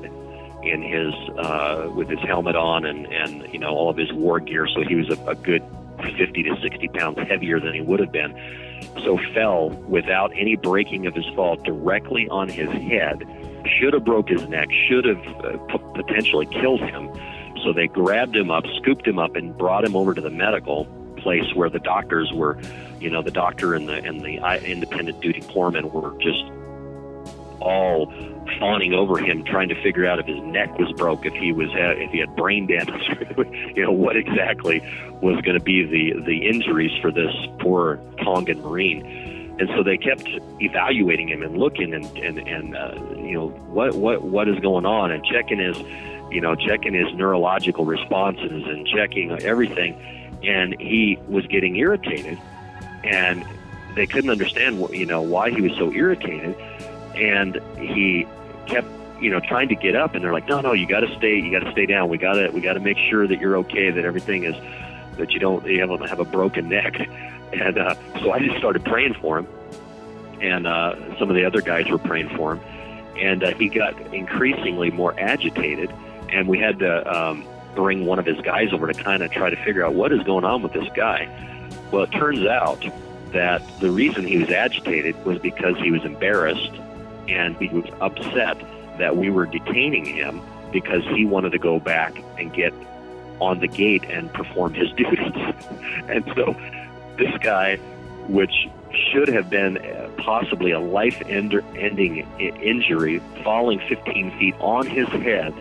in 0.64 0.82
his 0.82 1.14
uh, 1.38 1.90
with 1.94 2.10
his 2.10 2.20
helmet 2.20 2.56
on 2.56 2.86
and 2.86 3.06
and 3.08 3.52
you 3.52 3.60
know 3.60 3.70
all 3.70 3.90
of 3.90 3.98
his 3.98 4.12
war 4.14 4.40
gear. 4.40 4.68
So 4.68 4.84
he 4.88 4.96
was 4.96 5.10
a, 5.10 5.22
a 5.26 5.36
good 5.36 5.64
50 6.18 6.44
to 6.44 6.62
60 6.62 6.88
pounds 6.90 7.20
heavier 7.28 7.60
than 7.60 7.74
he 7.74 7.82
would 7.82 8.00
have 8.00 8.12
been. 8.12 8.36
So 9.04 9.18
fell 9.34 9.70
without 9.88 10.32
any 10.36 10.56
breaking 10.56 11.08
of 11.08 11.16
his 11.16 11.26
fall 11.36 11.56
directly 11.58 12.28
on 12.30 12.50
his 12.50 12.70
head. 12.70 13.24
Should 13.80 13.94
have 13.94 14.04
broke 14.04 14.30
his 14.30 14.48
neck. 14.48 14.68
Should 14.88 15.06
have 15.06 15.26
uh, 15.44 15.58
potentially 15.96 16.46
killed 16.48 16.82
him. 16.82 17.10
So 17.64 17.72
they 17.72 17.88
grabbed 17.88 18.36
him 18.36 18.52
up, 18.52 18.66
scooped 18.82 19.08
him 19.08 19.20
up, 19.20 19.36
and 19.36 19.58
brought 19.58 19.86
him 19.86 19.96
over 19.96 20.14
to 20.14 20.22
the 20.22 20.30
medical 20.30 20.86
place 21.18 21.54
where 21.56 21.70
the 21.70 21.80
doctors 21.80 22.32
were, 22.34 22.60
you 23.00 23.10
know, 23.10 23.22
the 23.22 23.32
doctor 23.32 23.74
and 23.74 23.88
the 23.88 24.04
and 24.04 24.22
the 24.22 24.40
uh, 24.40 24.58
independent 24.58 25.22
duty 25.22 25.42
corpsmen 25.42 25.92
were 25.92 26.12
just 26.22 26.44
all 27.62 28.12
fawning 28.60 28.94
over 28.94 29.18
him, 29.18 29.44
trying 29.44 29.70
to 29.70 29.82
figure 29.82 30.06
out 30.06 30.20
if 30.20 30.26
his 30.26 30.42
neck 30.42 30.78
was 30.78 30.92
broke, 30.94 31.26
if 31.26 31.34
he 31.34 31.52
was 31.52 31.70
if 31.74 32.12
he 32.12 32.20
had 32.20 32.36
brain 32.36 32.68
damage, 32.68 33.10
you 33.76 33.84
know 33.84 33.92
what 33.92 34.16
exactly 34.16 34.80
was 35.22 35.40
going 35.42 35.58
to 35.58 35.64
be 35.64 35.86
the 35.86 36.22
the 36.22 36.48
injuries 36.48 36.92
for 37.02 37.12
this 37.12 37.34
poor 37.60 38.00
Tongan 38.24 38.62
Marine. 38.62 39.06
And 39.60 39.70
so 39.76 39.84
they 39.84 39.98
kept 39.98 40.28
evaluating 40.60 41.30
him 41.30 41.44
and 41.44 41.58
looking 41.58 41.94
and 41.94 42.06
and 42.18 42.40
and 42.40 42.76
uh, 42.76 42.96
you 43.18 43.34
know 43.34 43.50
what 43.50 43.96
what 43.96 44.24
what 44.24 44.48
is 44.48 44.60
going 44.60 44.86
on 44.86 45.12
and 45.12 45.24
checking 45.26 45.60
his 45.60 45.78
you 46.32 46.42
know 46.42 46.56
checking 46.56 46.94
his 46.94 47.14
neurological 47.14 47.86
responses 47.86 48.64
and 48.66 48.88
checking 48.88 49.32
everything, 49.44 49.94
and 50.44 50.80
he 50.80 51.20
was 51.28 51.46
getting 51.48 51.76
irritated, 51.76 52.40
and 53.04 53.46
they 53.96 54.08
couldn't 54.08 54.32
understand 54.32 54.84
you 54.92 55.06
know 55.06 55.22
why 55.22 55.52
he 55.52 55.62
was 55.62 55.74
so 55.78 55.92
irritated 55.94 56.56
and 57.16 57.60
he 57.78 58.28
kept 58.68 58.88
you 59.22 59.30
know 59.30 59.40
trying 59.40 59.70
to 59.70 59.76
get 59.76 59.96
up 59.96 60.16
and 60.16 60.24
they're 60.24 60.34
like 60.34 60.48
no 60.48 60.60
no 60.62 60.74
you 60.74 60.88
got 60.88 61.02
to 61.02 61.16
stay 61.18 61.40
you 61.40 61.52
got 61.52 61.66
to 61.66 61.72
stay 61.72 61.86
down. 61.86 62.10
We 62.10 62.18
got 62.18 62.34
to 62.34 62.50
we 62.50 62.62
got 62.62 62.74
to 62.74 62.80
make 62.80 62.98
sure 62.98 63.28
that 63.28 63.40
you're 63.40 63.58
okay 63.58 63.92
that 63.92 64.06
everything 64.06 64.44
is 64.44 64.56
that 65.18 65.32
you 65.32 65.40
don't 65.40 65.66
you 65.66 65.80
have, 65.88 66.10
have 66.10 66.20
a 66.20 66.26
broken 66.26 66.70
neck. 66.70 67.08
And 67.54 67.78
uh, 67.78 67.94
so 68.20 68.32
I 68.32 68.40
just 68.40 68.58
started 68.58 68.84
praying 68.84 69.14
for 69.22 69.38
him. 69.38 69.48
And 70.42 70.66
uh, 70.66 70.96
some 71.20 71.30
of 71.30 71.36
the 71.36 71.46
other 71.46 71.62
guys 71.62 71.88
were 71.88 72.00
praying 72.00 72.36
for 72.36 72.56
him. 72.56 72.62
And 73.16 73.44
uh, 73.44 73.54
he 73.54 73.70
got 73.70 73.96
increasingly 74.12 74.90
more 74.90 75.14
agitated. 75.20 75.94
And 76.30 76.48
we 76.48 76.58
had 76.58 76.80
to 76.80 77.16
um, 77.16 77.46
bring 77.76 78.06
one 78.06 78.20
of 78.20 78.26
his 78.26 78.40
guys 78.42 78.74
over 78.74 78.92
to 78.92 79.04
kind 79.04 79.24
of 79.24 79.32
try 79.32 79.50
to 79.50 79.56
figure 79.58 79.86
out 79.86 79.94
what 79.94 80.12
is 80.12 80.24
going 80.24 80.46
on 80.46 80.62
with 80.64 80.74
this 80.74 80.88
guy. 80.96 81.30
Well 81.92 82.04
it 82.04 82.12
turns 82.12 82.46
out 82.46 82.84
that 83.32 83.62
the 83.80 83.92
reason 83.92 84.26
he 84.26 84.38
was 84.38 84.50
agitated 84.50 85.24
was 85.26 85.40
because 85.40 85.78
he 85.78 85.92
was 85.92 86.04
embarrassed 86.06 86.72
and 87.28 87.56
he 87.58 87.70
was 87.70 87.86
upset 88.02 88.58
that 88.98 89.18
we 89.18 89.30
were 89.30 89.46
detaining 89.46 90.06
him 90.06 90.42
because 90.72 91.04
he 91.16 91.26
wanted 91.26 91.52
to 91.52 91.60
go 91.60 91.80
back 91.80 92.16
and 92.38 92.54
get 92.54 92.74
on 93.40 93.60
the 93.60 93.68
gate 93.68 94.04
and 94.06 94.32
perform 94.34 94.74
his 94.74 94.92
duties. 94.98 95.34
and 96.08 96.26
so 96.36 96.56
this 97.18 97.36
guy, 97.42 97.78
which 98.28 98.68
should 99.12 99.28
have 99.28 99.50
been 99.50 99.78
possibly 100.18 100.72
a 100.72 100.80
life 100.80 101.22
ending 101.26 102.28
injury, 102.38 103.20
falling 103.44 103.80
15 103.80 104.38
feet 104.38 104.56
on 104.60 104.86
his 104.86 105.08
head, 105.08 105.54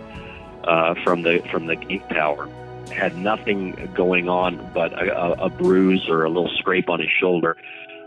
uh, 0.64 0.94
from 1.02 1.22
the 1.22 1.42
from 1.50 1.66
the 1.66 1.76
gate 1.76 2.08
tower. 2.08 2.48
Had 2.90 3.16
nothing 3.16 3.90
going 3.94 4.28
on 4.28 4.70
but 4.74 4.92
a, 4.92 5.44
a 5.44 5.48
bruise 5.48 6.08
or 6.08 6.24
a 6.24 6.28
little 6.28 6.50
scrape 6.58 6.88
on 6.88 7.00
his 7.00 7.10
shoulder. 7.10 7.56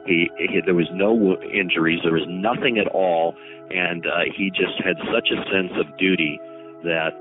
He, 0.05 0.29
he 0.37 0.61
there 0.63 0.75
was 0.75 0.89
no 0.93 1.37
injuries. 1.41 1.99
There 2.03 2.13
was 2.13 2.27
nothing 2.29 2.77
at 2.77 2.87
all, 2.87 3.35
and 3.71 4.05
uh, 4.05 4.29
he 4.35 4.51
just 4.51 4.77
had 4.83 4.97
such 5.11 5.29
a 5.33 5.41
sense 5.49 5.73
of 5.81 5.97
duty 5.97 6.39
that 6.83 7.17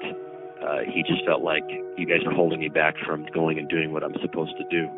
uh, 0.61 0.81
he 0.87 1.03
just 1.03 1.25
felt 1.25 1.43
like 1.43 1.65
you 1.97 2.07
guys 2.07 2.21
are 2.27 2.35
holding 2.35 2.61
me 2.61 2.69
back 2.69 2.95
from 3.07 3.27
going 3.33 3.59
and 3.59 3.69
doing 3.69 3.93
what 3.93 4.05
I'm 4.05 4.15
supposed 4.21 4.57
to 4.59 4.65
do. 4.71 4.89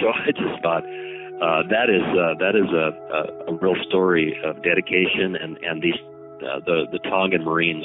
So 0.00 0.08
I 0.14 0.32
just 0.32 0.62
thought 0.62 0.84
uh, 1.40 1.62
that 1.72 1.88
is 1.88 2.04
uh, 2.12 2.36
that 2.38 2.52
is 2.54 2.68
a, 2.68 2.92
a, 3.48 3.52
a 3.52 3.56
real 3.56 3.76
story 3.88 4.36
of 4.44 4.62
dedication, 4.62 5.36
and 5.36 5.56
and 5.62 5.82
these 5.82 5.98
uh, 6.44 6.60
the 6.66 6.84
the 6.92 6.98
Tongan 7.08 7.44
Marines 7.44 7.84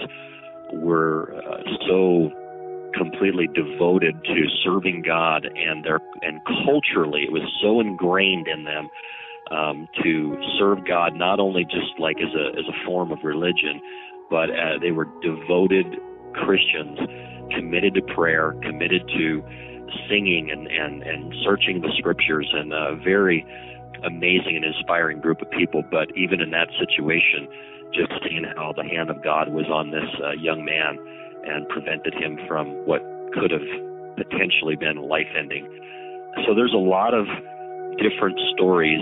were 0.73 1.33
uh, 1.47 1.63
so 1.87 2.31
completely 2.93 3.47
devoted 3.47 4.21
to 4.23 4.43
serving 4.63 5.03
God, 5.05 5.45
and 5.45 5.85
their 5.85 6.01
and 6.21 6.41
culturally 6.65 7.23
it 7.23 7.31
was 7.31 7.43
so 7.61 7.79
ingrained 7.79 8.47
in 8.47 8.65
them 8.65 8.89
um, 9.51 9.87
to 10.03 10.35
serve 10.59 10.85
God 10.87 11.15
not 11.15 11.39
only 11.39 11.63
just 11.65 11.99
like 11.99 12.17
as 12.17 12.33
a 12.33 12.57
as 12.57 12.65
a 12.67 12.85
form 12.85 13.11
of 13.11 13.19
religion, 13.23 13.81
but 14.29 14.49
uh, 14.49 14.79
they 14.81 14.91
were 14.91 15.07
devoted 15.21 15.85
Christians, 16.33 16.97
committed 17.55 17.93
to 17.95 18.01
prayer, 18.13 18.55
committed 18.63 19.07
to 19.07 19.43
singing 20.09 20.49
and 20.51 20.67
and 20.67 21.03
and 21.03 21.33
searching 21.43 21.81
the 21.81 21.91
scriptures, 21.97 22.49
and 22.53 22.73
a 22.73 22.95
very 23.03 23.45
amazing 24.03 24.55
and 24.55 24.65
inspiring 24.65 25.21
group 25.21 25.41
of 25.41 25.49
people. 25.51 25.83
But 25.91 26.15
even 26.17 26.41
in 26.41 26.51
that 26.51 26.69
situation, 26.79 27.47
just 27.93 28.11
seeing 28.27 28.45
how 28.55 28.73
the 28.75 28.83
hand 28.83 29.09
of 29.09 29.23
God 29.23 29.53
was 29.53 29.65
on 29.71 29.91
this 29.91 30.09
uh, 30.23 30.31
young 30.31 30.65
man 30.65 30.97
and 31.45 31.67
prevented 31.69 32.13
him 32.13 32.39
from 32.47 32.67
what 32.85 33.01
could 33.33 33.51
have 33.51 33.65
potentially 34.17 34.75
been 34.75 35.07
life 35.07 35.29
ending. 35.37 35.67
So 36.45 36.55
there's 36.55 36.73
a 36.73 36.81
lot 36.81 37.13
of 37.13 37.25
different 37.99 38.39
stories 38.55 39.01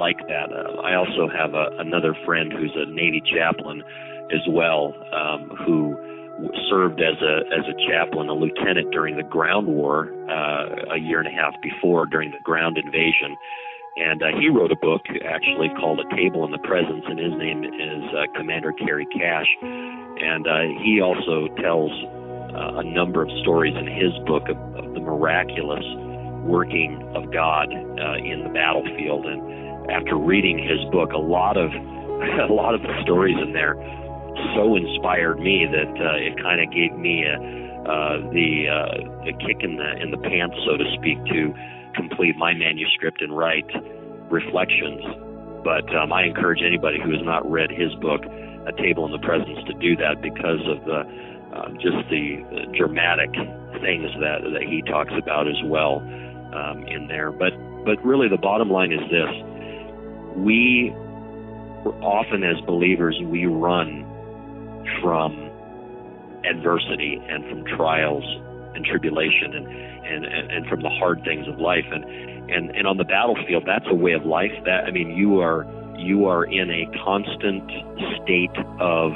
like 0.00 0.18
that. 0.26 0.48
Uh, 0.48 0.80
I 0.80 0.96
also 0.96 1.28
have 1.28 1.52
a, 1.52 1.68
another 1.78 2.16
friend 2.24 2.50
who's 2.50 2.72
a 2.74 2.90
Navy 2.90 3.20
chaplain 3.20 3.84
as 4.32 4.40
well, 4.48 4.96
um, 5.12 5.52
who 5.66 5.94
served 6.70 7.00
as 7.00 7.20
a 7.20 7.34
as 7.52 7.64
a 7.68 7.76
chaplain, 7.84 8.28
a 8.28 8.32
lieutenant 8.32 8.90
during 8.92 9.16
the 9.16 9.28
ground 9.28 9.66
war 9.66 10.08
uh, 10.30 10.96
a 10.96 10.98
year 10.98 11.20
and 11.20 11.28
a 11.28 11.36
half 11.36 11.52
before 11.62 12.06
during 12.06 12.30
the 12.30 12.40
ground 12.42 12.78
invasion. 12.78 13.36
And 13.96 14.22
uh, 14.22 14.32
he 14.40 14.48
wrote 14.48 14.72
a 14.72 14.80
book 14.80 15.02
actually 15.26 15.68
called 15.78 16.00
A 16.00 16.16
Table 16.16 16.44
in 16.46 16.52
the 16.52 16.62
Presence, 16.64 17.04
and 17.06 17.18
his 17.18 17.34
name 17.36 17.64
is 17.64 18.04
uh, 18.16 18.32
Commander 18.38 18.72
Carey 18.72 19.06
Cash. 19.12 19.50
And 19.60 20.46
uh, 20.46 20.80
he 20.80 21.02
also 21.02 21.52
tells 21.60 21.90
uh, 22.54 22.80
a 22.80 22.84
number 22.84 23.20
of 23.22 23.28
stories 23.42 23.74
in 23.76 23.86
his 23.86 24.14
book 24.26 24.48
of, 24.48 24.56
of 24.78 24.94
the 24.94 25.00
miraculous 25.00 25.84
working 26.46 27.02
of 27.14 27.32
God 27.32 27.68
uh, 27.68 28.16
in 28.24 28.44
the 28.46 28.52
battlefield. 28.54 29.26
And 29.26 29.69
after 29.90 30.16
reading 30.16 30.58
his 30.58 30.78
book, 30.90 31.12
a 31.12 31.18
lot 31.18 31.56
of 31.56 31.70
a 32.50 32.52
lot 32.52 32.74
of 32.74 32.82
the 32.82 32.94
stories 33.02 33.36
in 33.40 33.52
there 33.52 33.74
so 34.54 34.76
inspired 34.76 35.38
me 35.38 35.66
that 35.66 35.92
uh, 36.00 36.16
it 36.16 36.36
kind 36.42 36.60
of 36.60 36.72
gave 36.72 36.92
me 36.96 37.24
a, 37.24 37.36
uh, 37.80 38.16
the 38.30 38.68
uh, 38.68 39.24
the 39.24 39.32
kick 39.40 39.62
in 39.62 39.76
the 39.76 39.90
in 40.00 40.10
the 40.10 40.18
pants, 40.18 40.56
so 40.66 40.76
to 40.76 40.84
speak, 40.96 41.18
to 41.26 41.52
complete 41.94 42.36
my 42.36 42.54
manuscript 42.54 43.20
and 43.22 43.36
write 43.36 43.68
reflections. 44.30 45.00
But 45.64 45.88
um, 45.94 46.12
I 46.12 46.24
encourage 46.24 46.62
anybody 46.62 47.00
who 47.02 47.10
has 47.12 47.22
not 47.22 47.48
read 47.50 47.70
his 47.70 47.92
book, 48.00 48.22
A 48.66 48.72
Table 48.80 49.04
in 49.04 49.12
the 49.12 49.20
Presence, 49.20 49.58
to 49.66 49.74
do 49.74 49.96
that 49.96 50.22
because 50.22 50.60
of 50.68 50.84
the 50.84 51.00
uh, 51.52 51.68
just 51.82 51.98
the, 52.08 52.44
the 52.54 52.62
dramatic 52.78 53.32
things 53.82 54.08
that 54.20 54.44
that 54.52 54.64
he 54.64 54.82
talks 54.82 55.12
about 55.16 55.48
as 55.48 55.58
well 55.64 55.98
um, 56.54 56.86
in 56.86 57.08
there. 57.08 57.32
But 57.32 57.52
but 57.84 58.02
really, 58.04 58.28
the 58.28 58.40
bottom 58.40 58.70
line 58.70 58.92
is 58.92 59.02
this: 59.10 59.32
we 60.36 60.94
often 62.02 62.44
as 62.44 62.60
believers 62.66 63.18
we 63.24 63.46
run 63.46 64.04
from 65.00 65.50
adversity 66.44 67.20
and 67.28 67.44
from 67.48 67.64
trials 67.76 68.24
and 68.74 68.84
tribulation 68.84 69.54
and, 69.54 69.66
and, 69.66 70.24
and, 70.24 70.50
and 70.50 70.66
from 70.66 70.80
the 70.80 70.88
hard 70.88 71.22
things 71.24 71.46
of 71.48 71.58
life. 71.58 71.84
And, 71.90 72.04
and, 72.50 72.70
and 72.70 72.86
on 72.86 72.96
the 72.96 73.04
battlefield, 73.04 73.64
that's 73.66 73.86
a 73.88 73.94
way 73.94 74.12
of 74.12 74.24
life 74.24 74.52
that, 74.64 74.84
I 74.84 74.90
mean, 74.90 75.10
you 75.10 75.40
are, 75.40 75.66
you 75.98 76.26
are 76.26 76.44
in 76.44 76.70
a 76.70 76.86
constant 77.04 77.64
state 78.22 78.56
of 78.80 79.12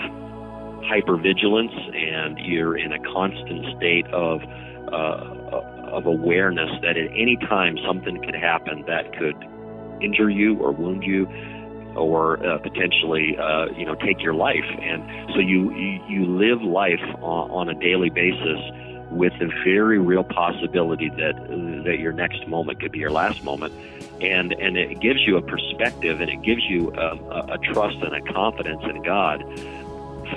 hypervigilance 0.84 1.74
and 1.96 2.38
you're 2.38 2.76
in 2.76 2.92
a 2.92 2.98
constant 3.12 3.76
state 3.76 4.06
of, 4.08 4.40
uh, 4.92 5.90
of 5.90 6.06
awareness 6.06 6.70
that 6.82 6.96
at 6.96 7.10
any 7.16 7.36
time 7.48 7.76
something 7.86 8.20
could 8.22 8.34
happen 8.34 8.84
that 8.86 9.16
could 9.16 9.36
injure 10.00 10.30
you 10.30 10.58
or 10.58 10.72
wound 10.72 11.02
you 11.02 11.28
or 11.96 12.44
uh, 12.44 12.58
potentially 12.58 13.36
uh, 13.38 13.66
you 13.76 13.84
know 13.84 13.94
take 13.94 14.20
your 14.22 14.34
life. 14.34 14.64
And 14.80 15.32
so 15.32 15.38
you 15.38 15.72
you 16.08 16.26
live 16.26 16.62
life 16.62 17.02
on, 17.20 17.50
on 17.50 17.68
a 17.68 17.74
daily 17.74 18.10
basis 18.10 18.60
with 19.10 19.32
the 19.38 19.46
very 19.64 19.98
real 19.98 20.24
possibility 20.24 21.08
that 21.10 21.36
that 21.84 21.98
your 21.98 22.12
next 22.12 22.46
moment 22.48 22.80
could 22.80 22.92
be 22.92 22.98
your 22.98 23.10
last 23.10 23.44
moment. 23.44 23.72
And 24.20 24.52
and 24.52 24.76
it 24.76 25.00
gives 25.00 25.20
you 25.26 25.36
a 25.36 25.42
perspective 25.42 26.20
and 26.20 26.30
it 26.30 26.42
gives 26.42 26.64
you 26.64 26.92
a, 26.94 27.16
a, 27.16 27.54
a 27.54 27.58
trust 27.58 27.96
and 27.98 28.14
a 28.14 28.32
confidence 28.32 28.82
in 28.84 29.02
God 29.02 29.44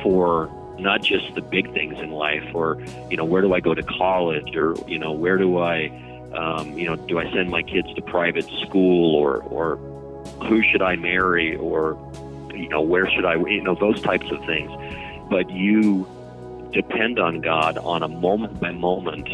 for 0.03 0.51
not 0.79 1.01
just 1.01 1.33
the 1.33 1.41
big 1.41 1.73
things 1.73 1.99
in 1.99 2.11
life 2.11 2.43
or 2.53 2.77
you 3.09 3.17
know 3.17 3.25
where 3.25 3.41
do 3.41 3.53
I 3.53 3.59
go 3.59 3.73
to 3.73 3.83
college 3.83 4.55
or 4.55 4.75
you 4.87 4.99
know 4.99 5.11
where 5.11 5.37
do 5.37 5.57
I 5.57 5.87
um, 6.37 6.77
you 6.77 6.85
know 6.85 6.95
do 6.95 7.19
I 7.19 7.29
send 7.31 7.49
my 7.49 7.63
kids 7.63 7.93
to 7.95 8.01
private 8.01 8.49
school 8.65 9.15
or 9.15 9.37
or 9.43 9.77
who 10.47 10.61
should 10.61 10.81
I 10.81 10.95
marry 10.95 11.55
or 11.55 11.97
you 12.53 12.69
know 12.69 12.81
where 12.81 13.09
should 13.09 13.25
I 13.25 13.35
you 13.35 13.61
know 13.61 13.75
those 13.75 14.01
types 14.01 14.29
of 14.31 14.39
things. 14.45 14.71
But 15.29 15.49
you 15.49 16.07
depend 16.71 17.19
on 17.19 17.41
God 17.41 17.77
on 17.77 18.03
a 18.03 18.07
moment 18.07 18.59
by 18.59 18.71
moment 18.71 19.27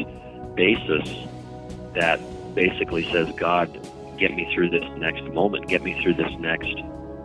basis 0.56 1.28
that 1.94 2.20
basically 2.56 3.10
says 3.12 3.32
God 3.36 3.70
get 4.18 4.34
me 4.36 4.52
through 4.54 4.70
this 4.70 4.86
next 4.98 5.24
moment. 5.34 5.68
Get 5.68 5.84
me 5.84 6.02
through 6.02 6.14
this 6.14 6.32
next 6.40 6.76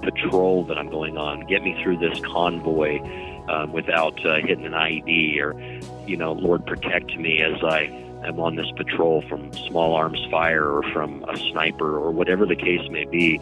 patrol 0.02 0.64
that 0.64 0.78
I'm 0.78 0.90
going 0.90 1.16
on. 1.18 1.46
Get 1.46 1.62
me 1.62 1.80
through 1.82 1.98
this 1.98 2.18
convoy 2.20 3.00
um, 3.48 3.72
without 3.72 4.24
uh, 4.24 4.36
hitting 4.36 4.66
an 4.66 4.72
IED 4.72 5.40
or 5.40 5.58
you 6.06 6.16
know 6.16 6.32
Lord 6.32 6.66
protect 6.66 7.16
me 7.16 7.42
as 7.42 7.62
I 7.62 8.07
am 8.24 8.40
on 8.40 8.56
this 8.56 8.70
patrol 8.76 9.22
from 9.22 9.52
small 9.52 9.94
arms 9.94 10.24
fire 10.30 10.66
or 10.70 10.82
from 10.92 11.24
a 11.28 11.36
sniper 11.36 11.98
or 11.98 12.10
whatever 12.10 12.46
the 12.46 12.56
case 12.56 12.88
may 12.90 13.04
be. 13.04 13.40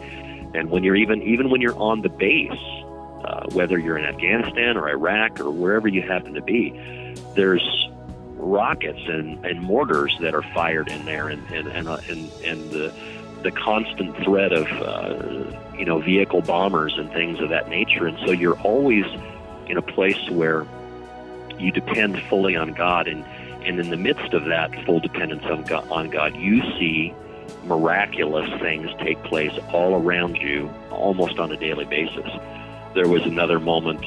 And 0.53 0.69
when 0.69 0.83
you're 0.83 0.95
even 0.95 1.21
even 1.23 1.49
when 1.49 1.61
you're 1.61 1.77
on 1.77 2.01
the 2.01 2.09
base, 2.09 2.51
uh, 3.25 3.47
whether 3.51 3.77
you're 3.77 3.97
in 3.97 4.05
Afghanistan 4.05 4.77
or 4.77 4.89
Iraq 4.89 5.39
or 5.39 5.51
wherever 5.51 5.87
you 5.87 6.01
happen 6.01 6.33
to 6.33 6.41
be, 6.41 6.71
there's 7.35 7.89
rockets 8.35 9.01
and, 9.07 9.43
and 9.45 9.61
mortars 9.61 10.15
that 10.21 10.33
are 10.33 10.43
fired 10.53 10.87
in 10.89 11.05
there, 11.05 11.27
and 11.27 11.45
and 11.51 11.67
and, 11.67 11.87
uh, 11.87 11.97
and, 12.09 12.31
and 12.45 12.71
the 12.71 12.93
the 13.43 13.51
constant 13.51 14.15
threat 14.23 14.51
of 14.51 14.67
uh, 14.81 15.77
you 15.77 15.85
know 15.85 15.99
vehicle 15.99 16.41
bombers 16.41 16.97
and 16.97 17.11
things 17.11 17.39
of 17.39 17.49
that 17.49 17.69
nature. 17.69 18.07
And 18.07 18.17
so 18.25 18.31
you're 18.31 18.59
always 18.61 19.05
in 19.67 19.77
a 19.77 19.81
place 19.81 20.29
where 20.29 20.65
you 21.59 21.71
depend 21.71 22.21
fully 22.23 22.55
on 22.55 22.73
God 22.73 23.07
and 23.07 23.25
and 23.67 23.79
in 23.81 23.89
the 23.89 23.97
midst 23.97 24.33
of 24.33 24.45
that 24.45 24.73
full 24.85 25.01
dependence 25.01 25.43
on 25.43 25.63
God, 25.63 25.89
on 25.91 26.09
God, 26.09 26.35
you 26.37 26.61
see 26.79 27.13
miraculous 27.65 28.49
things 28.61 28.89
take 28.99 29.21
place 29.23 29.51
all 29.73 30.01
around 30.01 30.37
you 30.37 30.73
almost 30.89 31.37
on 31.37 31.51
a 31.51 31.57
daily 31.57 31.85
basis. 31.85 32.29
There 32.95 33.09
was 33.09 33.23
another 33.23 33.59
moment, 33.59 34.03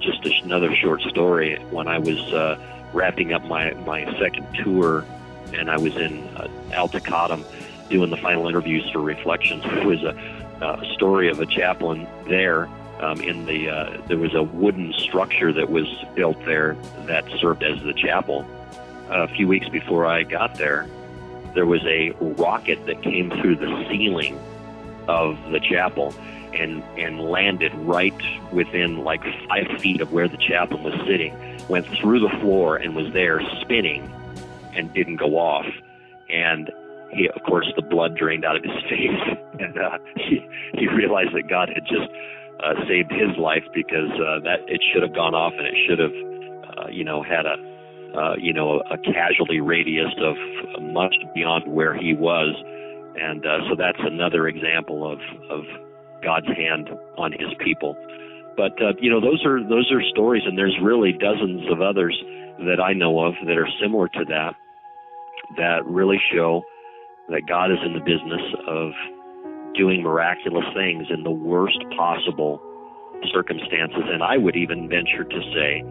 just 0.00 0.24
another 0.44 0.74
short 0.76 1.02
story, 1.02 1.56
when 1.70 1.88
I 1.88 1.98
was 1.98 2.18
uh, 2.32 2.58
wrapping 2.92 3.32
up 3.32 3.44
my, 3.44 3.72
my 3.72 4.04
second 4.20 4.46
tour 4.62 5.04
and 5.52 5.68
I 5.68 5.78
was 5.78 5.96
in 5.96 6.22
uh, 6.36 6.48
Al-Taqaddum 6.72 7.44
doing 7.90 8.10
the 8.10 8.16
final 8.16 8.48
interviews 8.48 8.88
for 8.90 9.00
Reflections. 9.00 9.64
It 9.64 9.84
was 9.84 10.02
a, 10.04 10.16
a 10.64 10.94
story 10.94 11.28
of 11.28 11.40
a 11.40 11.46
chaplain 11.46 12.06
there 12.28 12.68
um, 13.00 13.20
in 13.20 13.46
the 13.46 13.68
uh, 13.68 14.00
there 14.06 14.16
was 14.16 14.32
a 14.34 14.44
wooden 14.44 14.92
structure 14.92 15.52
that 15.52 15.70
was 15.70 15.88
built 16.14 16.38
there 16.44 16.76
that 17.06 17.24
served 17.40 17.64
as 17.64 17.82
the 17.82 17.92
chapel 17.92 18.46
a 19.08 19.28
few 19.28 19.48
weeks 19.48 19.68
before 19.68 20.06
I 20.06 20.22
got 20.22 20.54
there, 20.56 20.88
there 21.54 21.66
was 21.66 21.82
a 21.84 22.10
rocket 22.20 22.84
that 22.86 23.02
came 23.02 23.30
through 23.30 23.56
the 23.56 23.86
ceiling 23.90 24.38
of 25.08 25.36
the 25.50 25.60
chapel 25.60 26.14
and 26.54 26.82
and 26.98 27.20
landed 27.20 27.74
right 27.76 28.14
within 28.52 28.98
like 29.04 29.22
five 29.48 29.66
feet 29.80 30.00
of 30.00 30.12
where 30.12 30.28
the 30.28 30.36
chaplain 30.36 30.82
was 30.82 30.94
sitting. 31.06 31.34
Went 31.68 31.86
through 31.86 32.20
the 32.20 32.28
floor 32.40 32.76
and 32.76 32.94
was 32.94 33.12
there 33.12 33.40
spinning, 33.60 34.12
and 34.74 34.92
didn't 34.92 35.16
go 35.16 35.38
off. 35.38 35.66
And 36.28 36.70
he, 37.10 37.28
of 37.28 37.42
course, 37.42 37.70
the 37.76 37.82
blood 37.82 38.16
drained 38.16 38.44
out 38.44 38.56
of 38.56 38.62
his 38.62 38.82
face, 38.88 39.38
and 39.60 39.78
uh, 39.78 39.98
he 40.16 40.46
he 40.74 40.88
realized 40.88 41.34
that 41.34 41.48
God 41.48 41.68
had 41.68 41.84
just 41.86 42.10
uh, 42.62 42.74
saved 42.86 43.10
his 43.10 43.36
life 43.38 43.64
because 43.74 44.10
uh, 44.12 44.40
that 44.40 44.60
it 44.68 44.82
should 44.92 45.02
have 45.02 45.14
gone 45.14 45.34
off 45.34 45.52
and 45.56 45.66
it 45.66 45.74
should 45.86 45.98
have, 45.98 46.12
uh, 46.78 46.88
you 46.88 47.04
know, 47.04 47.22
had 47.22 47.46
a 47.46 47.56
uh, 48.16 48.34
you 48.38 48.52
know, 48.52 48.82
a 48.90 48.98
casualty 48.98 49.60
radius 49.60 50.12
of 50.20 50.36
much 50.82 51.14
beyond 51.34 51.70
where 51.72 51.94
he 51.94 52.14
was, 52.14 52.54
and 53.16 53.44
uh, 53.44 53.58
so 53.68 53.76
that's 53.76 54.00
another 54.00 54.48
example 54.48 55.10
of 55.10 55.18
of 55.50 55.64
God's 56.22 56.46
hand 56.46 56.88
on 57.18 57.32
His 57.32 57.52
people. 57.64 57.96
But 58.56 58.72
uh, 58.82 58.94
you 59.00 59.10
know, 59.10 59.20
those 59.20 59.44
are 59.44 59.62
those 59.62 59.90
are 59.92 60.02
stories, 60.10 60.42
and 60.46 60.56
there's 60.56 60.76
really 60.82 61.12
dozens 61.12 61.70
of 61.70 61.80
others 61.80 62.16
that 62.66 62.80
I 62.80 62.92
know 62.92 63.24
of 63.24 63.34
that 63.46 63.58
are 63.58 63.68
similar 63.80 64.08
to 64.08 64.24
that, 64.28 64.54
that 65.56 65.84
really 65.86 66.20
show 66.32 66.62
that 67.28 67.42
God 67.48 67.70
is 67.70 67.78
in 67.84 67.94
the 67.94 68.00
business 68.00 68.42
of 68.68 68.92
doing 69.74 70.02
miraculous 70.02 70.64
things 70.74 71.06
in 71.10 71.22
the 71.22 71.30
worst 71.30 71.78
possible 71.96 72.60
circumstances. 73.32 74.04
And 74.04 74.22
I 74.22 74.36
would 74.36 74.56
even 74.56 74.88
venture 74.88 75.24
to 75.24 75.40
say 75.54 75.82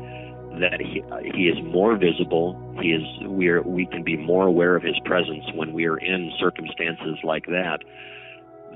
that 0.59 0.81
he, 0.81 1.03
he 1.33 1.43
is 1.47 1.57
more 1.63 1.95
visible. 1.95 2.59
He 2.81 2.89
is 2.89 3.03
we 3.27 3.47
are 3.47 3.61
we 3.61 3.85
can 3.85 4.03
be 4.03 4.17
more 4.17 4.47
aware 4.47 4.75
of 4.75 4.83
his 4.83 4.99
presence 5.05 5.45
when 5.55 5.73
we 5.73 5.85
are 5.85 5.97
in 5.97 6.31
circumstances 6.39 7.17
like 7.23 7.45
that 7.45 7.79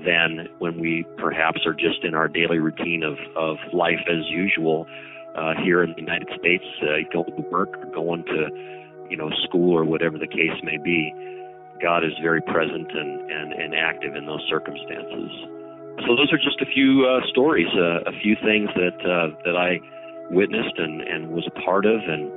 than 0.04 0.48
when 0.58 0.80
we 0.80 1.06
perhaps 1.16 1.60
are 1.66 1.74
just 1.74 2.04
in 2.04 2.14
our 2.14 2.28
daily 2.28 2.58
routine 2.58 3.02
of, 3.02 3.16
of 3.36 3.56
life 3.72 4.00
as 4.08 4.24
usual 4.28 4.86
uh, 5.36 5.54
here 5.62 5.82
in 5.82 5.92
the 5.92 6.00
United 6.00 6.28
States, 6.38 6.64
uh, 6.82 7.00
going 7.12 7.30
to 7.36 7.48
work 7.50 7.76
or 7.76 7.86
going 7.94 8.24
to 8.24 8.48
you 9.10 9.16
know 9.16 9.30
school 9.44 9.76
or 9.76 9.84
whatever 9.84 10.18
the 10.18 10.26
case 10.26 10.56
may 10.62 10.78
be. 10.78 11.14
God 11.82 12.04
is 12.04 12.12
very 12.22 12.40
present 12.40 12.90
and, 12.90 13.30
and, 13.30 13.52
and 13.52 13.74
active 13.74 14.16
in 14.16 14.24
those 14.24 14.40
circumstances. 14.48 15.28
So 16.08 16.16
those 16.16 16.32
are 16.32 16.38
just 16.38 16.60
a 16.62 16.66
few 16.66 17.04
uh, 17.04 17.20
stories, 17.28 17.68
uh, 17.76 18.00
a 18.08 18.12
few 18.22 18.34
things 18.42 18.70
that 18.76 18.96
uh, 19.04 19.36
that 19.44 19.56
I 19.56 19.80
witnessed 20.30 20.78
and, 20.78 21.00
and 21.00 21.30
was 21.30 21.46
a 21.46 21.60
part 21.60 21.86
of, 21.86 22.00
and 22.06 22.30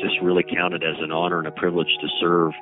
just 0.00 0.14
really 0.22 0.44
counted 0.44 0.82
as 0.82 0.96
an 1.00 1.10
honor 1.10 1.38
and 1.38 1.46
a 1.46 1.52
privilege 1.52 1.90
to 2.00 2.08
serve 2.20 2.52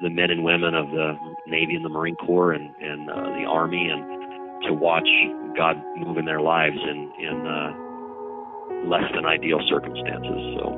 the 0.00 0.10
men 0.10 0.30
and 0.30 0.42
women 0.42 0.74
of 0.74 0.90
the 0.90 1.16
Navy 1.46 1.74
and 1.74 1.84
the 1.84 1.88
Marine 1.88 2.16
Corps 2.16 2.52
and, 2.52 2.74
and 2.80 3.10
uh, 3.10 3.14
the 3.38 3.44
Army, 3.48 3.88
and 3.88 4.62
to 4.66 4.74
watch 4.74 5.08
God 5.56 5.76
move 5.96 6.18
in 6.18 6.24
their 6.24 6.40
lives 6.40 6.76
in 6.76 7.12
in 7.18 7.46
uh, 7.46 8.88
less 8.88 9.04
than 9.14 9.26
ideal 9.26 9.60
circumstances. 9.68 10.58
So, 10.58 10.70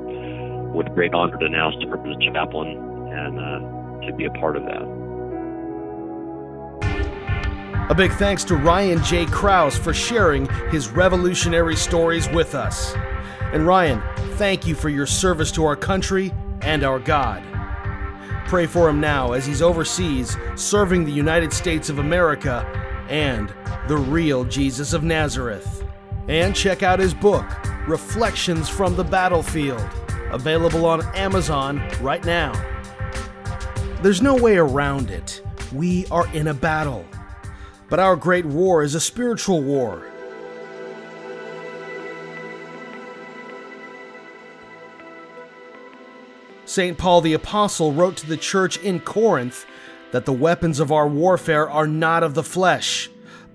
with 0.73 0.87
great 0.93 1.13
honor 1.13 1.37
to 1.37 1.49
now 1.49 1.71
serve 1.81 2.05
as 2.05 2.15
a 2.17 2.31
chaplain 2.33 2.67
and 2.67 3.39
uh, 3.39 4.07
to 4.07 4.13
be 4.15 4.25
a 4.25 4.31
part 4.31 4.57
of 4.57 4.63
that. 4.63 5.04
A 7.87 7.93
big 7.93 8.11
thanks 8.13 8.43
to 8.45 8.55
Ryan 8.55 9.03
J. 9.03 9.27
Kraus 9.27 9.77
for 9.77 9.93
sharing 9.93 10.47
his 10.71 10.89
revolutionary 10.89 11.75
stories 11.75 12.27
with 12.29 12.55
us. 12.55 12.95
And 13.53 13.67
Ryan, 13.67 14.01
thank 14.37 14.65
you 14.65 14.73
for 14.73 14.89
your 14.89 15.05
service 15.05 15.51
to 15.51 15.65
our 15.65 15.75
country 15.75 16.33
and 16.61 16.83
our 16.83 16.97
God. 16.97 17.43
Pray 18.47 18.65
for 18.65 18.89
him 18.89 18.99
now 18.99 19.33
as 19.33 19.45
he's 19.45 19.61
overseas 19.61 20.35
serving 20.55 21.05
the 21.05 21.11
United 21.11 21.53
States 21.53 21.87
of 21.89 21.99
America 21.99 22.65
and 23.07 23.53
the 23.87 23.97
real 23.97 24.45
Jesus 24.45 24.93
of 24.93 25.03
Nazareth. 25.03 25.83
And 26.27 26.55
check 26.55 26.81
out 26.81 26.97
his 26.97 27.13
book, 27.13 27.45
Reflections 27.87 28.67
from 28.67 28.95
the 28.95 29.03
Battlefield, 29.03 29.87
available 30.31 30.87
on 30.87 31.05
Amazon 31.15 31.87
right 32.01 32.25
now. 32.25 32.51
There's 34.01 34.23
no 34.23 34.35
way 34.35 34.57
around 34.57 35.11
it. 35.11 35.43
We 35.71 36.07
are 36.07 36.27
in 36.33 36.47
a 36.47 36.53
battle. 36.55 37.05
But 37.89 37.99
our 37.99 38.15
great 38.15 38.45
war 38.45 38.83
is 38.83 38.95
a 38.95 38.99
spiritual 38.99 39.61
war. 39.61 40.11
St. 46.65 46.97
Paul 46.97 47.21
the 47.21 47.33
Apostle 47.33 47.93
wrote 47.93 48.17
to 48.17 48.27
the 48.27 48.37
church 48.37 48.77
in 48.77 48.99
Corinth 48.99 49.65
that 50.11 50.25
the 50.25 50.33
weapons 50.33 50.79
of 50.79 50.91
our 50.91 51.07
warfare 51.07 51.69
are 51.69 51.87
not 51.87 52.23
of 52.23 52.33
the 52.33 52.43
flesh, 52.43 53.09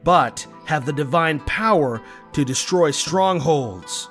but 0.05 0.47
have 0.67 0.87
the 0.87 0.93
divine 0.93 1.41
power 1.41 2.01
to 2.33 2.45
destroy 2.45 2.93
strongholds. 2.93 4.09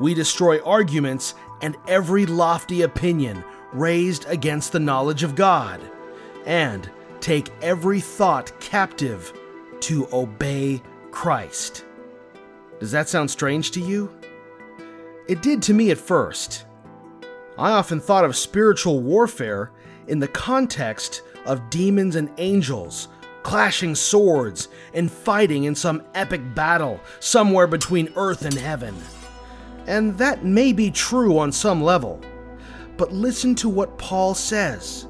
We 0.00 0.14
destroy 0.14 0.60
arguments 0.62 1.34
and 1.62 1.76
every 1.86 2.26
lofty 2.26 2.82
opinion 2.82 3.44
raised 3.72 4.26
against 4.28 4.72
the 4.72 4.80
knowledge 4.80 5.22
of 5.22 5.36
God, 5.36 5.80
and 6.44 6.90
take 7.20 7.50
every 7.62 8.00
thought 8.00 8.58
captive 8.60 9.32
to 9.82 10.08
obey 10.12 10.82
Christ. 11.10 11.84
Does 12.78 12.92
that 12.92 13.08
sound 13.08 13.30
strange 13.30 13.72
to 13.72 13.80
you? 13.80 14.14
It 15.28 15.42
did 15.42 15.62
to 15.62 15.74
me 15.74 15.90
at 15.90 15.98
first. 15.98 16.64
I 17.58 17.72
often 17.72 18.00
thought 18.00 18.24
of 18.24 18.36
spiritual 18.36 19.00
warfare 19.00 19.70
in 20.08 20.18
the 20.18 20.28
context 20.28 21.22
of 21.44 21.68
demons 21.70 22.16
and 22.16 22.30
angels 22.38 23.08
clashing 23.42 23.94
swords 23.94 24.68
and 24.94 25.10
fighting 25.10 25.64
in 25.64 25.74
some 25.74 26.02
epic 26.14 26.54
battle 26.54 27.00
somewhere 27.20 27.66
between 27.66 28.12
earth 28.16 28.44
and 28.44 28.54
heaven. 28.54 28.94
And 29.86 30.16
that 30.18 30.44
may 30.44 30.72
be 30.72 30.90
true 30.90 31.38
on 31.38 31.52
some 31.52 31.82
level. 31.82 32.20
But 32.96 33.12
listen 33.12 33.54
to 33.56 33.68
what 33.68 33.98
Paul 33.98 34.34
says 34.34 35.06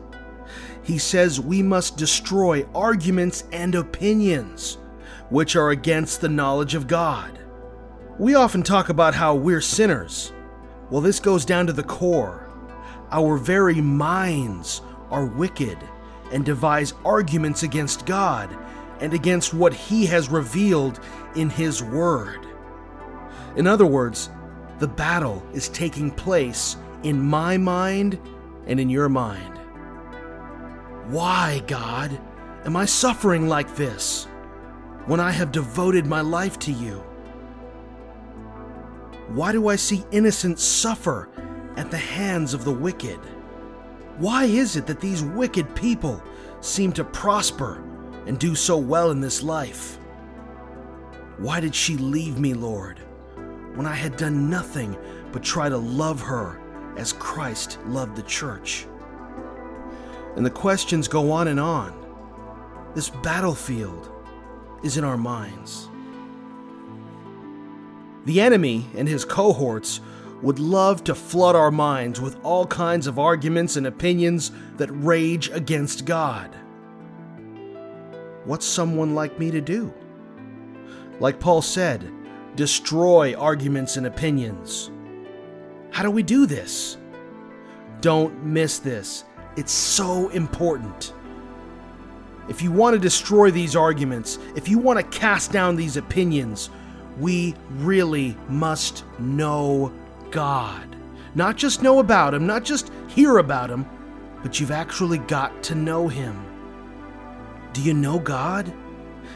he 0.90 0.98
says 0.98 1.38
we 1.38 1.62
must 1.62 1.96
destroy 1.96 2.66
arguments 2.74 3.44
and 3.53 3.76
opinions 3.76 4.76
which 5.29 5.55
are 5.55 5.70
against 5.70 6.20
the 6.20 6.29
knowledge 6.29 6.74
of 6.74 6.88
God. 6.88 7.38
We 8.18 8.35
often 8.35 8.64
talk 8.64 8.88
about 8.88 9.14
how 9.14 9.37
we're 9.37 9.61
sinners. 9.61 10.33
Well, 10.90 11.00
this 11.00 11.20
goes 11.20 11.44
down 11.44 11.68
to 11.68 11.72
the 11.72 11.85
core. 11.85 12.50
Our 13.12 13.37
very 13.37 13.81
minds 13.81 14.83
are 15.11 15.26
wicked 15.26 15.79
and 16.33 16.44
devise 16.44 16.92
arguments 17.05 17.62
against 17.62 18.05
God 18.05 18.50
and 18.98 19.14
against 19.14 19.55
what 19.55 19.72
He 19.72 20.07
has 20.07 20.29
revealed 20.29 20.98
in 21.37 21.50
His 21.50 21.85
Word. 21.85 22.48
In 23.55 23.68
other 23.68 23.87
words, 23.87 24.29
the 24.81 24.88
battle 24.88 25.40
is 25.55 25.68
taking 25.68 26.11
place 26.11 26.76
in 27.05 27.22
my 27.22 27.57
mind 27.57 28.18
and 28.66 28.81
in 28.81 28.90
your 28.90 29.09
mind. 29.09 29.60
Why, 31.11 31.61
God, 31.66 32.20
am 32.64 32.77
I 32.77 32.85
suffering 32.85 33.49
like 33.49 33.75
this 33.75 34.29
when 35.07 35.18
I 35.18 35.33
have 35.33 35.51
devoted 35.51 36.07
my 36.07 36.20
life 36.20 36.57
to 36.61 36.73
you? 36.73 37.03
Why 39.31 39.51
do 39.51 39.66
I 39.66 39.75
see 39.75 40.05
innocents 40.12 40.62
suffer 40.62 41.29
at 41.77 41.90
the 41.90 41.96
hands 41.96 42.55
of 42.55 42.64
the 42.64 42.73
wicked? 42.73 43.18
Why 44.18 44.44
is 44.44 44.77
it 44.77 44.87
that 44.87 45.01
these 45.01 45.25
wicked 45.25 45.75
people 45.75 46.23
seem 46.61 46.92
to 46.92 47.03
prosper 47.03 47.83
and 48.27 48.38
do 48.38 48.55
so 48.55 48.77
well 48.77 49.11
in 49.11 49.20
this 49.20 49.42
life? 49.42 49.99
Why 51.38 51.59
did 51.59 51.75
she 51.75 51.96
leave 51.96 52.38
me, 52.38 52.55
Lord, 52.55 53.01
when 53.75 53.87
I 53.87 53.94
had 53.94 54.16
done 54.16 54.49
nothing 54.49 54.96
but 55.33 55.42
try 55.42 55.68
to 55.68 55.77
love 55.77 56.20
her 56.20 56.61
as 56.96 57.12
Christ 57.14 57.81
loved 57.87 58.14
the 58.14 58.23
church? 58.23 58.87
And 60.36 60.44
the 60.44 60.50
questions 60.50 61.08
go 61.08 61.32
on 61.32 61.48
and 61.48 61.60
on. 61.60 61.94
This 62.94 63.10
battlefield 63.10 64.10
is 64.82 64.96
in 64.96 65.04
our 65.04 65.16
minds. 65.16 65.88
The 68.24 68.40
enemy 68.40 68.86
and 68.96 69.08
his 69.08 69.24
cohorts 69.24 70.00
would 70.42 70.58
love 70.58 71.04
to 71.04 71.14
flood 71.14 71.54
our 71.54 71.70
minds 71.70 72.20
with 72.20 72.42
all 72.44 72.66
kinds 72.66 73.06
of 73.06 73.18
arguments 73.18 73.76
and 73.76 73.86
opinions 73.86 74.52
that 74.76 74.90
rage 74.90 75.50
against 75.50 76.04
God. 76.04 76.54
What's 78.44 78.66
someone 78.66 79.14
like 79.14 79.38
me 79.38 79.50
to 79.50 79.60
do? 79.60 79.92
Like 81.18 81.40
Paul 81.40 81.60
said, 81.60 82.10
destroy 82.56 83.34
arguments 83.34 83.96
and 83.96 84.06
opinions. 84.06 84.90
How 85.90 86.02
do 86.02 86.10
we 86.10 86.22
do 86.22 86.46
this? 86.46 86.96
Don't 88.00 88.42
miss 88.42 88.78
this. 88.78 89.24
It's 89.56 89.72
so 89.72 90.28
important. 90.30 91.12
If 92.48 92.62
you 92.62 92.72
want 92.72 92.94
to 92.94 93.00
destroy 93.00 93.50
these 93.50 93.76
arguments, 93.76 94.38
if 94.56 94.68
you 94.68 94.78
want 94.78 94.98
to 94.98 95.18
cast 95.18 95.52
down 95.52 95.76
these 95.76 95.96
opinions, 95.96 96.70
we 97.18 97.54
really 97.70 98.36
must 98.48 99.04
know 99.18 99.92
God. 100.30 100.96
Not 101.34 101.56
just 101.56 101.82
know 101.82 102.00
about 102.00 102.34
Him, 102.34 102.46
not 102.46 102.64
just 102.64 102.90
hear 103.08 103.38
about 103.38 103.70
Him, 103.70 103.86
but 104.42 104.58
you've 104.58 104.70
actually 104.70 105.18
got 105.18 105.62
to 105.64 105.74
know 105.74 106.08
Him. 106.08 106.44
Do 107.72 107.82
you 107.82 107.94
know 107.94 108.18
God? 108.18 108.72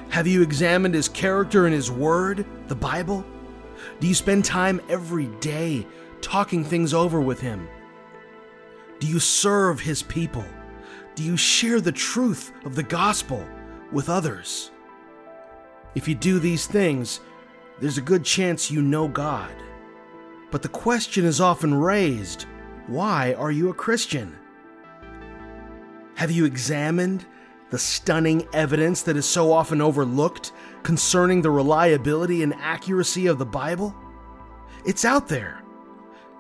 Have 0.09 0.27
you 0.27 0.42
examined 0.42 0.94
His 0.94 1.09
character 1.09 1.66
and 1.66 1.74
His 1.74 1.90
Word, 1.90 2.44
the 2.68 2.74
Bible? 2.74 3.24
Do 4.00 4.09
you 4.09 4.14
spend 4.14 4.44
time 4.44 4.81
every 4.88 5.27
day 5.40 5.87
talking 6.20 6.64
things 6.64 6.94
over 6.94 7.20
with 7.20 7.40
Him? 7.40 7.68
Do 9.05 9.11
you 9.11 9.21
serve 9.21 9.81
His 9.81 10.03
people? 10.03 10.47
Do 11.14 11.23
you 11.23 11.37
share 11.37 11.83
the 11.83 11.93
truth 11.93 12.53
of 12.64 12.75
the 12.75 12.83
gospel 12.83 13.47
with 13.93 14.09
others? 14.09 14.71
If 15.95 16.09
you 16.09 16.14
do 16.14 16.38
these 16.38 16.67
things, 16.67 17.21
there's 17.79 17.99
a 17.99 18.01
good 18.01 18.25
chance 18.25 18.71
you 18.71 18.81
know 18.81 19.07
God. 19.07 19.53
But 20.51 20.62
the 20.62 20.71
question 20.71 21.27
is 21.27 21.38
often 21.38 21.75
raised 21.75 22.47
Why 22.87 23.35
are 23.35 23.51
you 23.51 23.69
a 23.69 23.75
Christian? 23.75 24.38
Have 26.14 26.31
you 26.31 26.47
examined 26.47 27.27
the 27.69 27.79
stunning 27.79 28.49
evidence 28.55 29.03
that 29.03 29.19
is 29.19 29.27
so 29.27 29.53
often 29.53 29.83
overlooked 29.83 30.53
concerning 30.83 31.43
the 31.43 31.51
reliability 31.51 32.43
and 32.43 32.55
accuracy 32.55 33.27
of 33.27 33.37
the 33.37 33.45
Bible? 33.45 33.95
It's 34.87 35.05
out 35.05 35.29
there. 35.29 35.62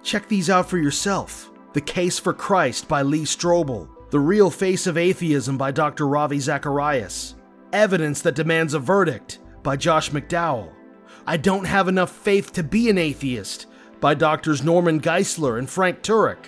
Check 0.02 0.28
these 0.28 0.48
out 0.48 0.70
for 0.70 0.78
yourself. 0.78 1.50
The 1.74 1.80
Case 1.80 2.20
for 2.20 2.32
Christ 2.32 2.86
by 2.86 3.02
Lee 3.02 3.24
Strobel, 3.24 3.88
The 4.10 4.20
Real 4.20 4.48
Face 4.48 4.86
of 4.86 4.96
Atheism 4.96 5.58
by 5.58 5.72
Dr. 5.72 6.06
Ravi 6.06 6.38
Zacharias, 6.38 7.34
Evidence 7.72 8.20
That 8.20 8.36
Demands 8.36 8.74
a 8.74 8.78
Verdict 8.78 9.40
by 9.64 9.74
Josh 9.74 10.10
McDowell, 10.12 10.70
I 11.26 11.36
Don't 11.36 11.64
Have 11.64 11.88
Enough 11.88 12.12
Faith 12.12 12.52
to 12.52 12.62
Be 12.62 12.88
an 12.90 12.96
Atheist 12.96 13.66
by 13.98 14.14
Drs. 14.14 14.62
Norman 14.62 15.00
Geisler 15.00 15.58
and 15.58 15.68
Frank 15.68 16.02
Turek, 16.02 16.46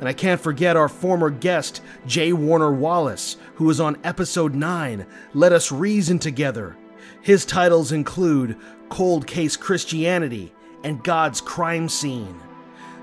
and 0.00 0.08
I 0.08 0.12
can't 0.12 0.40
forget 0.40 0.76
our 0.76 0.88
former 0.88 1.30
guest, 1.30 1.80
J. 2.04 2.32
Warner 2.32 2.72
Wallace, 2.72 3.36
who 3.54 3.66
was 3.66 3.78
on 3.78 3.98
episode 4.02 4.56
9, 4.56 5.06
Let 5.32 5.52
Us 5.52 5.70
Reason 5.70 6.18
Together. 6.18 6.76
His 7.22 7.46
titles 7.46 7.92
include 7.92 8.56
Cold 8.88 9.28
Case 9.28 9.56
Christianity 9.56 10.52
and 10.82 11.04
God's 11.04 11.40
Crime 11.40 11.88
Scene. 11.88 12.40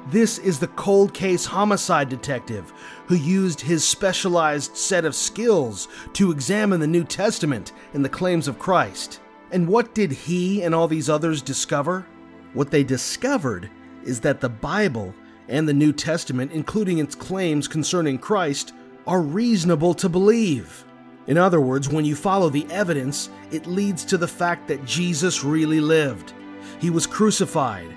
This 0.07 0.37
is 0.37 0.59
the 0.59 0.67
cold 0.67 1.13
case 1.13 1.45
homicide 1.45 2.09
detective 2.09 2.73
who 3.07 3.15
used 3.15 3.61
his 3.61 3.87
specialized 3.87 4.75
set 4.75 5.05
of 5.05 5.15
skills 5.15 5.87
to 6.13 6.29
examine 6.29 6.81
the 6.81 6.87
New 6.87 7.05
Testament 7.05 7.71
and 7.93 8.03
the 8.03 8.09
claims 8.09 8.49
of 8.49 8.59
Christ. 8.59 9.21
And 9.51 9.67
what 9.67 9.95
did 9.95 10.11
he 10.11 10.61
and 10.61 10.75
all 10.75 10.87
these 10.89 11.09
others 11.09 11.41
discover? 11.41 12.05
What 12.53 12.69
they 12.69 12.83
discovered 12.83 13.69
is 14.03 14.19
that 14.21 14.41
the 14.41 14.49
Bible 14.49 15.15
and 15.47 15.67
the 15.67 15.73
New 15.73 15.93
Testament, 15.93 16.51
including 16.51 16.97
its 16.97 17.15
claims 17.15 17.67
concerning 17.67 18.17
Christ, 18.17 18.73
are 19.07 19.21
reasonable 19.21 19.93
to 19.95 20.09
believe. 20.09 20.83
In 21.27 21.37
other 21.37 21.61
words, 21.61 21.87
when 21.87 22.03
you 22.03 22.15
follow 22.15 22.49
the 22.49 22.67
evidence, 22.69 23.29
it 23.51 23.67
leads 23.67 24.03
to 24.05 24.17
the 24.17 24.27
fact 24.27 24.67
that 24.67 24.85
Jesus 24.85 25.43
really 25.43 25.79
lived. 25.79 26.33
He 26.79 26.89
was 26.89 27.07
crucified, 27.07 27.87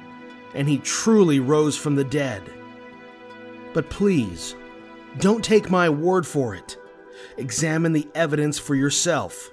and 0.57 0.67
he 0.67 0.79
truly 0.79 1.39
rose 1.39 1.77
from 1.77 1.95
the 1.95 2.05
dead. 2.05 2.43
But 3.75 3.91
please, 3.91 4.57
don't 5.19 5.45
take 5.45 5.71
my 5.71 5.91
word 5.91 6.27
for 6.27 6.55
it. 6.55 6.79
Examine 7.37 7.93
the 7.93 8.09
evidence 8.15 8.59
for 8.59 8.75
yourself, 8.75 9.51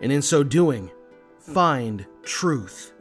and 0.00 0.10
in 0.10 0.22
so 0.22 0.42
doing, 0.42 0.90
find 1.38 2.04
truth. 2.24 2.92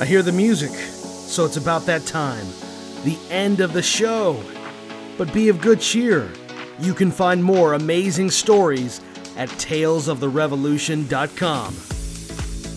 I 0.00 0.06
hear 0.06 0.22
the 0.22 0.32
music, 0.32 0.72
so 0.72 1.44
it's 1.44 1.58
about 1.58 1.84
that 1.86 2.06
time. 2.06 2.46
The 3.04 3.18
end 3.30 3.60
of 3.60 3.74
the 3.74 3.82
show. 3.82 4.42
But 5.18 5.32
be 5.32 5.48
of 5.50 5.60
good 5.60 5.80
cheer. 5.80 6.30
You 6.80 6.94
can 6.94 7.10
find 7.10 7.44
more 7.44 7.74
amazing 7.74 8.30
stories 8.30 9.00
at 9.36 9.48
talesoftherevolution.com. 9.50 11.76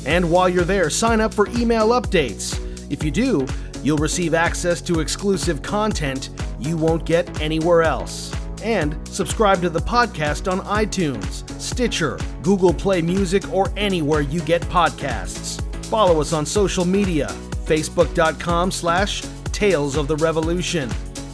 And 0.06 0.30
while 0.32 0.48
you're 0.48 0.63
there, 0.63 0.89
sign 0.89 1.20
up 1.20 1.34
for 1.34 1.50
email 1.50 1.89
updates. 1.89 2.58
If 2.91 3.04
you 3.04 3.12
do, 3.12 3.46
you'll 3.84 3.98
receive 3.98 4.34
access 4.34 4.80
to 4.82 5.02
exclusive 5.02 5.62
content 5.62 6.30
you 6.60 6.78
won't 6.78 7.06
get 7.06 7.41
anywhere 7.41 7.84
else. 7.84 8.34
And 8.63 8.98
subscribe 9.08 9.62
to 9.62 9.70
the 9.70 9.82
podcast 9.82 10.52
on 10.52 10.62
iTunes, 10.62 11.48
Stitcher, 11.60 12.17
Google 12.41 12.74
Play 12.74 13.02
Music, 13.02 13.54
or 13.54 13.72
anywhere 13.78 14.22
you 14.22 14.41
get 14.41 14.62
podcasts. 14.63 15.62
Follow 15.86 16.20
us 16.22 16.34
on 16.34 16.46
social 16.46 16.86
media, 16.86 17.28
facebook.com 17.65 18.72
slash 18.72 19.24
Tales 19.52 19.96
of 19.96 20.08
the 20.08 20.15
Revolution. 20.15 20.89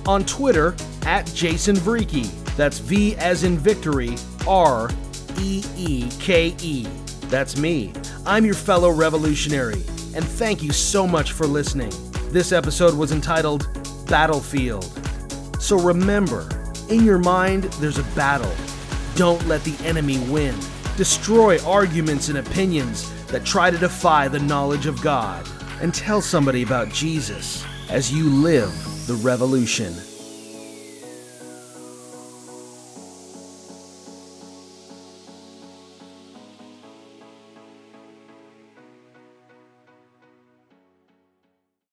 On 0.05 0.25
Twitter, 0.25 0.75
at 1.05 1.25
Jason 1.33 1.75
Vreeke. 1.75 2.29
That's 2.55 2.79
V 2.79 3.15
as 3.15 3.43
in 3.43 3.57
victory, 3.57 4.15
R 4.47 4.89
E 5.39 5.63
E 5.77 6.09
K 6.19 6.55
E. 6.61 6.87
That's 7.27 7.57
me. 7.57 7.91
I'm 8.25 8.45
your 8.45 8.53
fellow 8.53 8.91
revolutionary, 8.91 9.83
and 10.15 10.23
thank 10.23 10.61
you 10.61 10.71
so 10.71 11.07
much 11.07 11.31
for 11.31 11.47
listening. 11.47 11.91
This 12.31 12.51
episode 12.51 12.95
was 12.95 13.11
entitled 13.11 13.67
Battlefield. 14.07 14.85
So 15.59 15.77
remember, 15.77 16.47
in 16.89 17.03
your 17.03 17.19
mind, 17.19 17.63
there's 17.79 17.97
a 17.97 18.03
battle. 18.15 18.53
Don't 19.15 19.45
let 19.47 19.63
the 19.63 19.77
enemy 19.85 20.19
win. 20.29 20.55
Destroy 20.97 21.59
arguments 21.63 22.29
and 22.29 22.37
opinions 22.37 23.11
that 23.27 23.45
try 23.45 23.71
to 23.71 23.77
defy 23.77 24.27
the 24.27 24.39
knowledge 24.39 24.85
of 24.85 25.01
God. 25.01 25.47
And 25.81 25.93
tell 25.93 26.21
somebody 26.21 26.63
about 26.63 26.89
Jesus 26.89 27.65
as 27.89 28.13
you 28.13 28.29
live 28.29 28.71
the 29.07 29.15
revolution. 29.15 29.93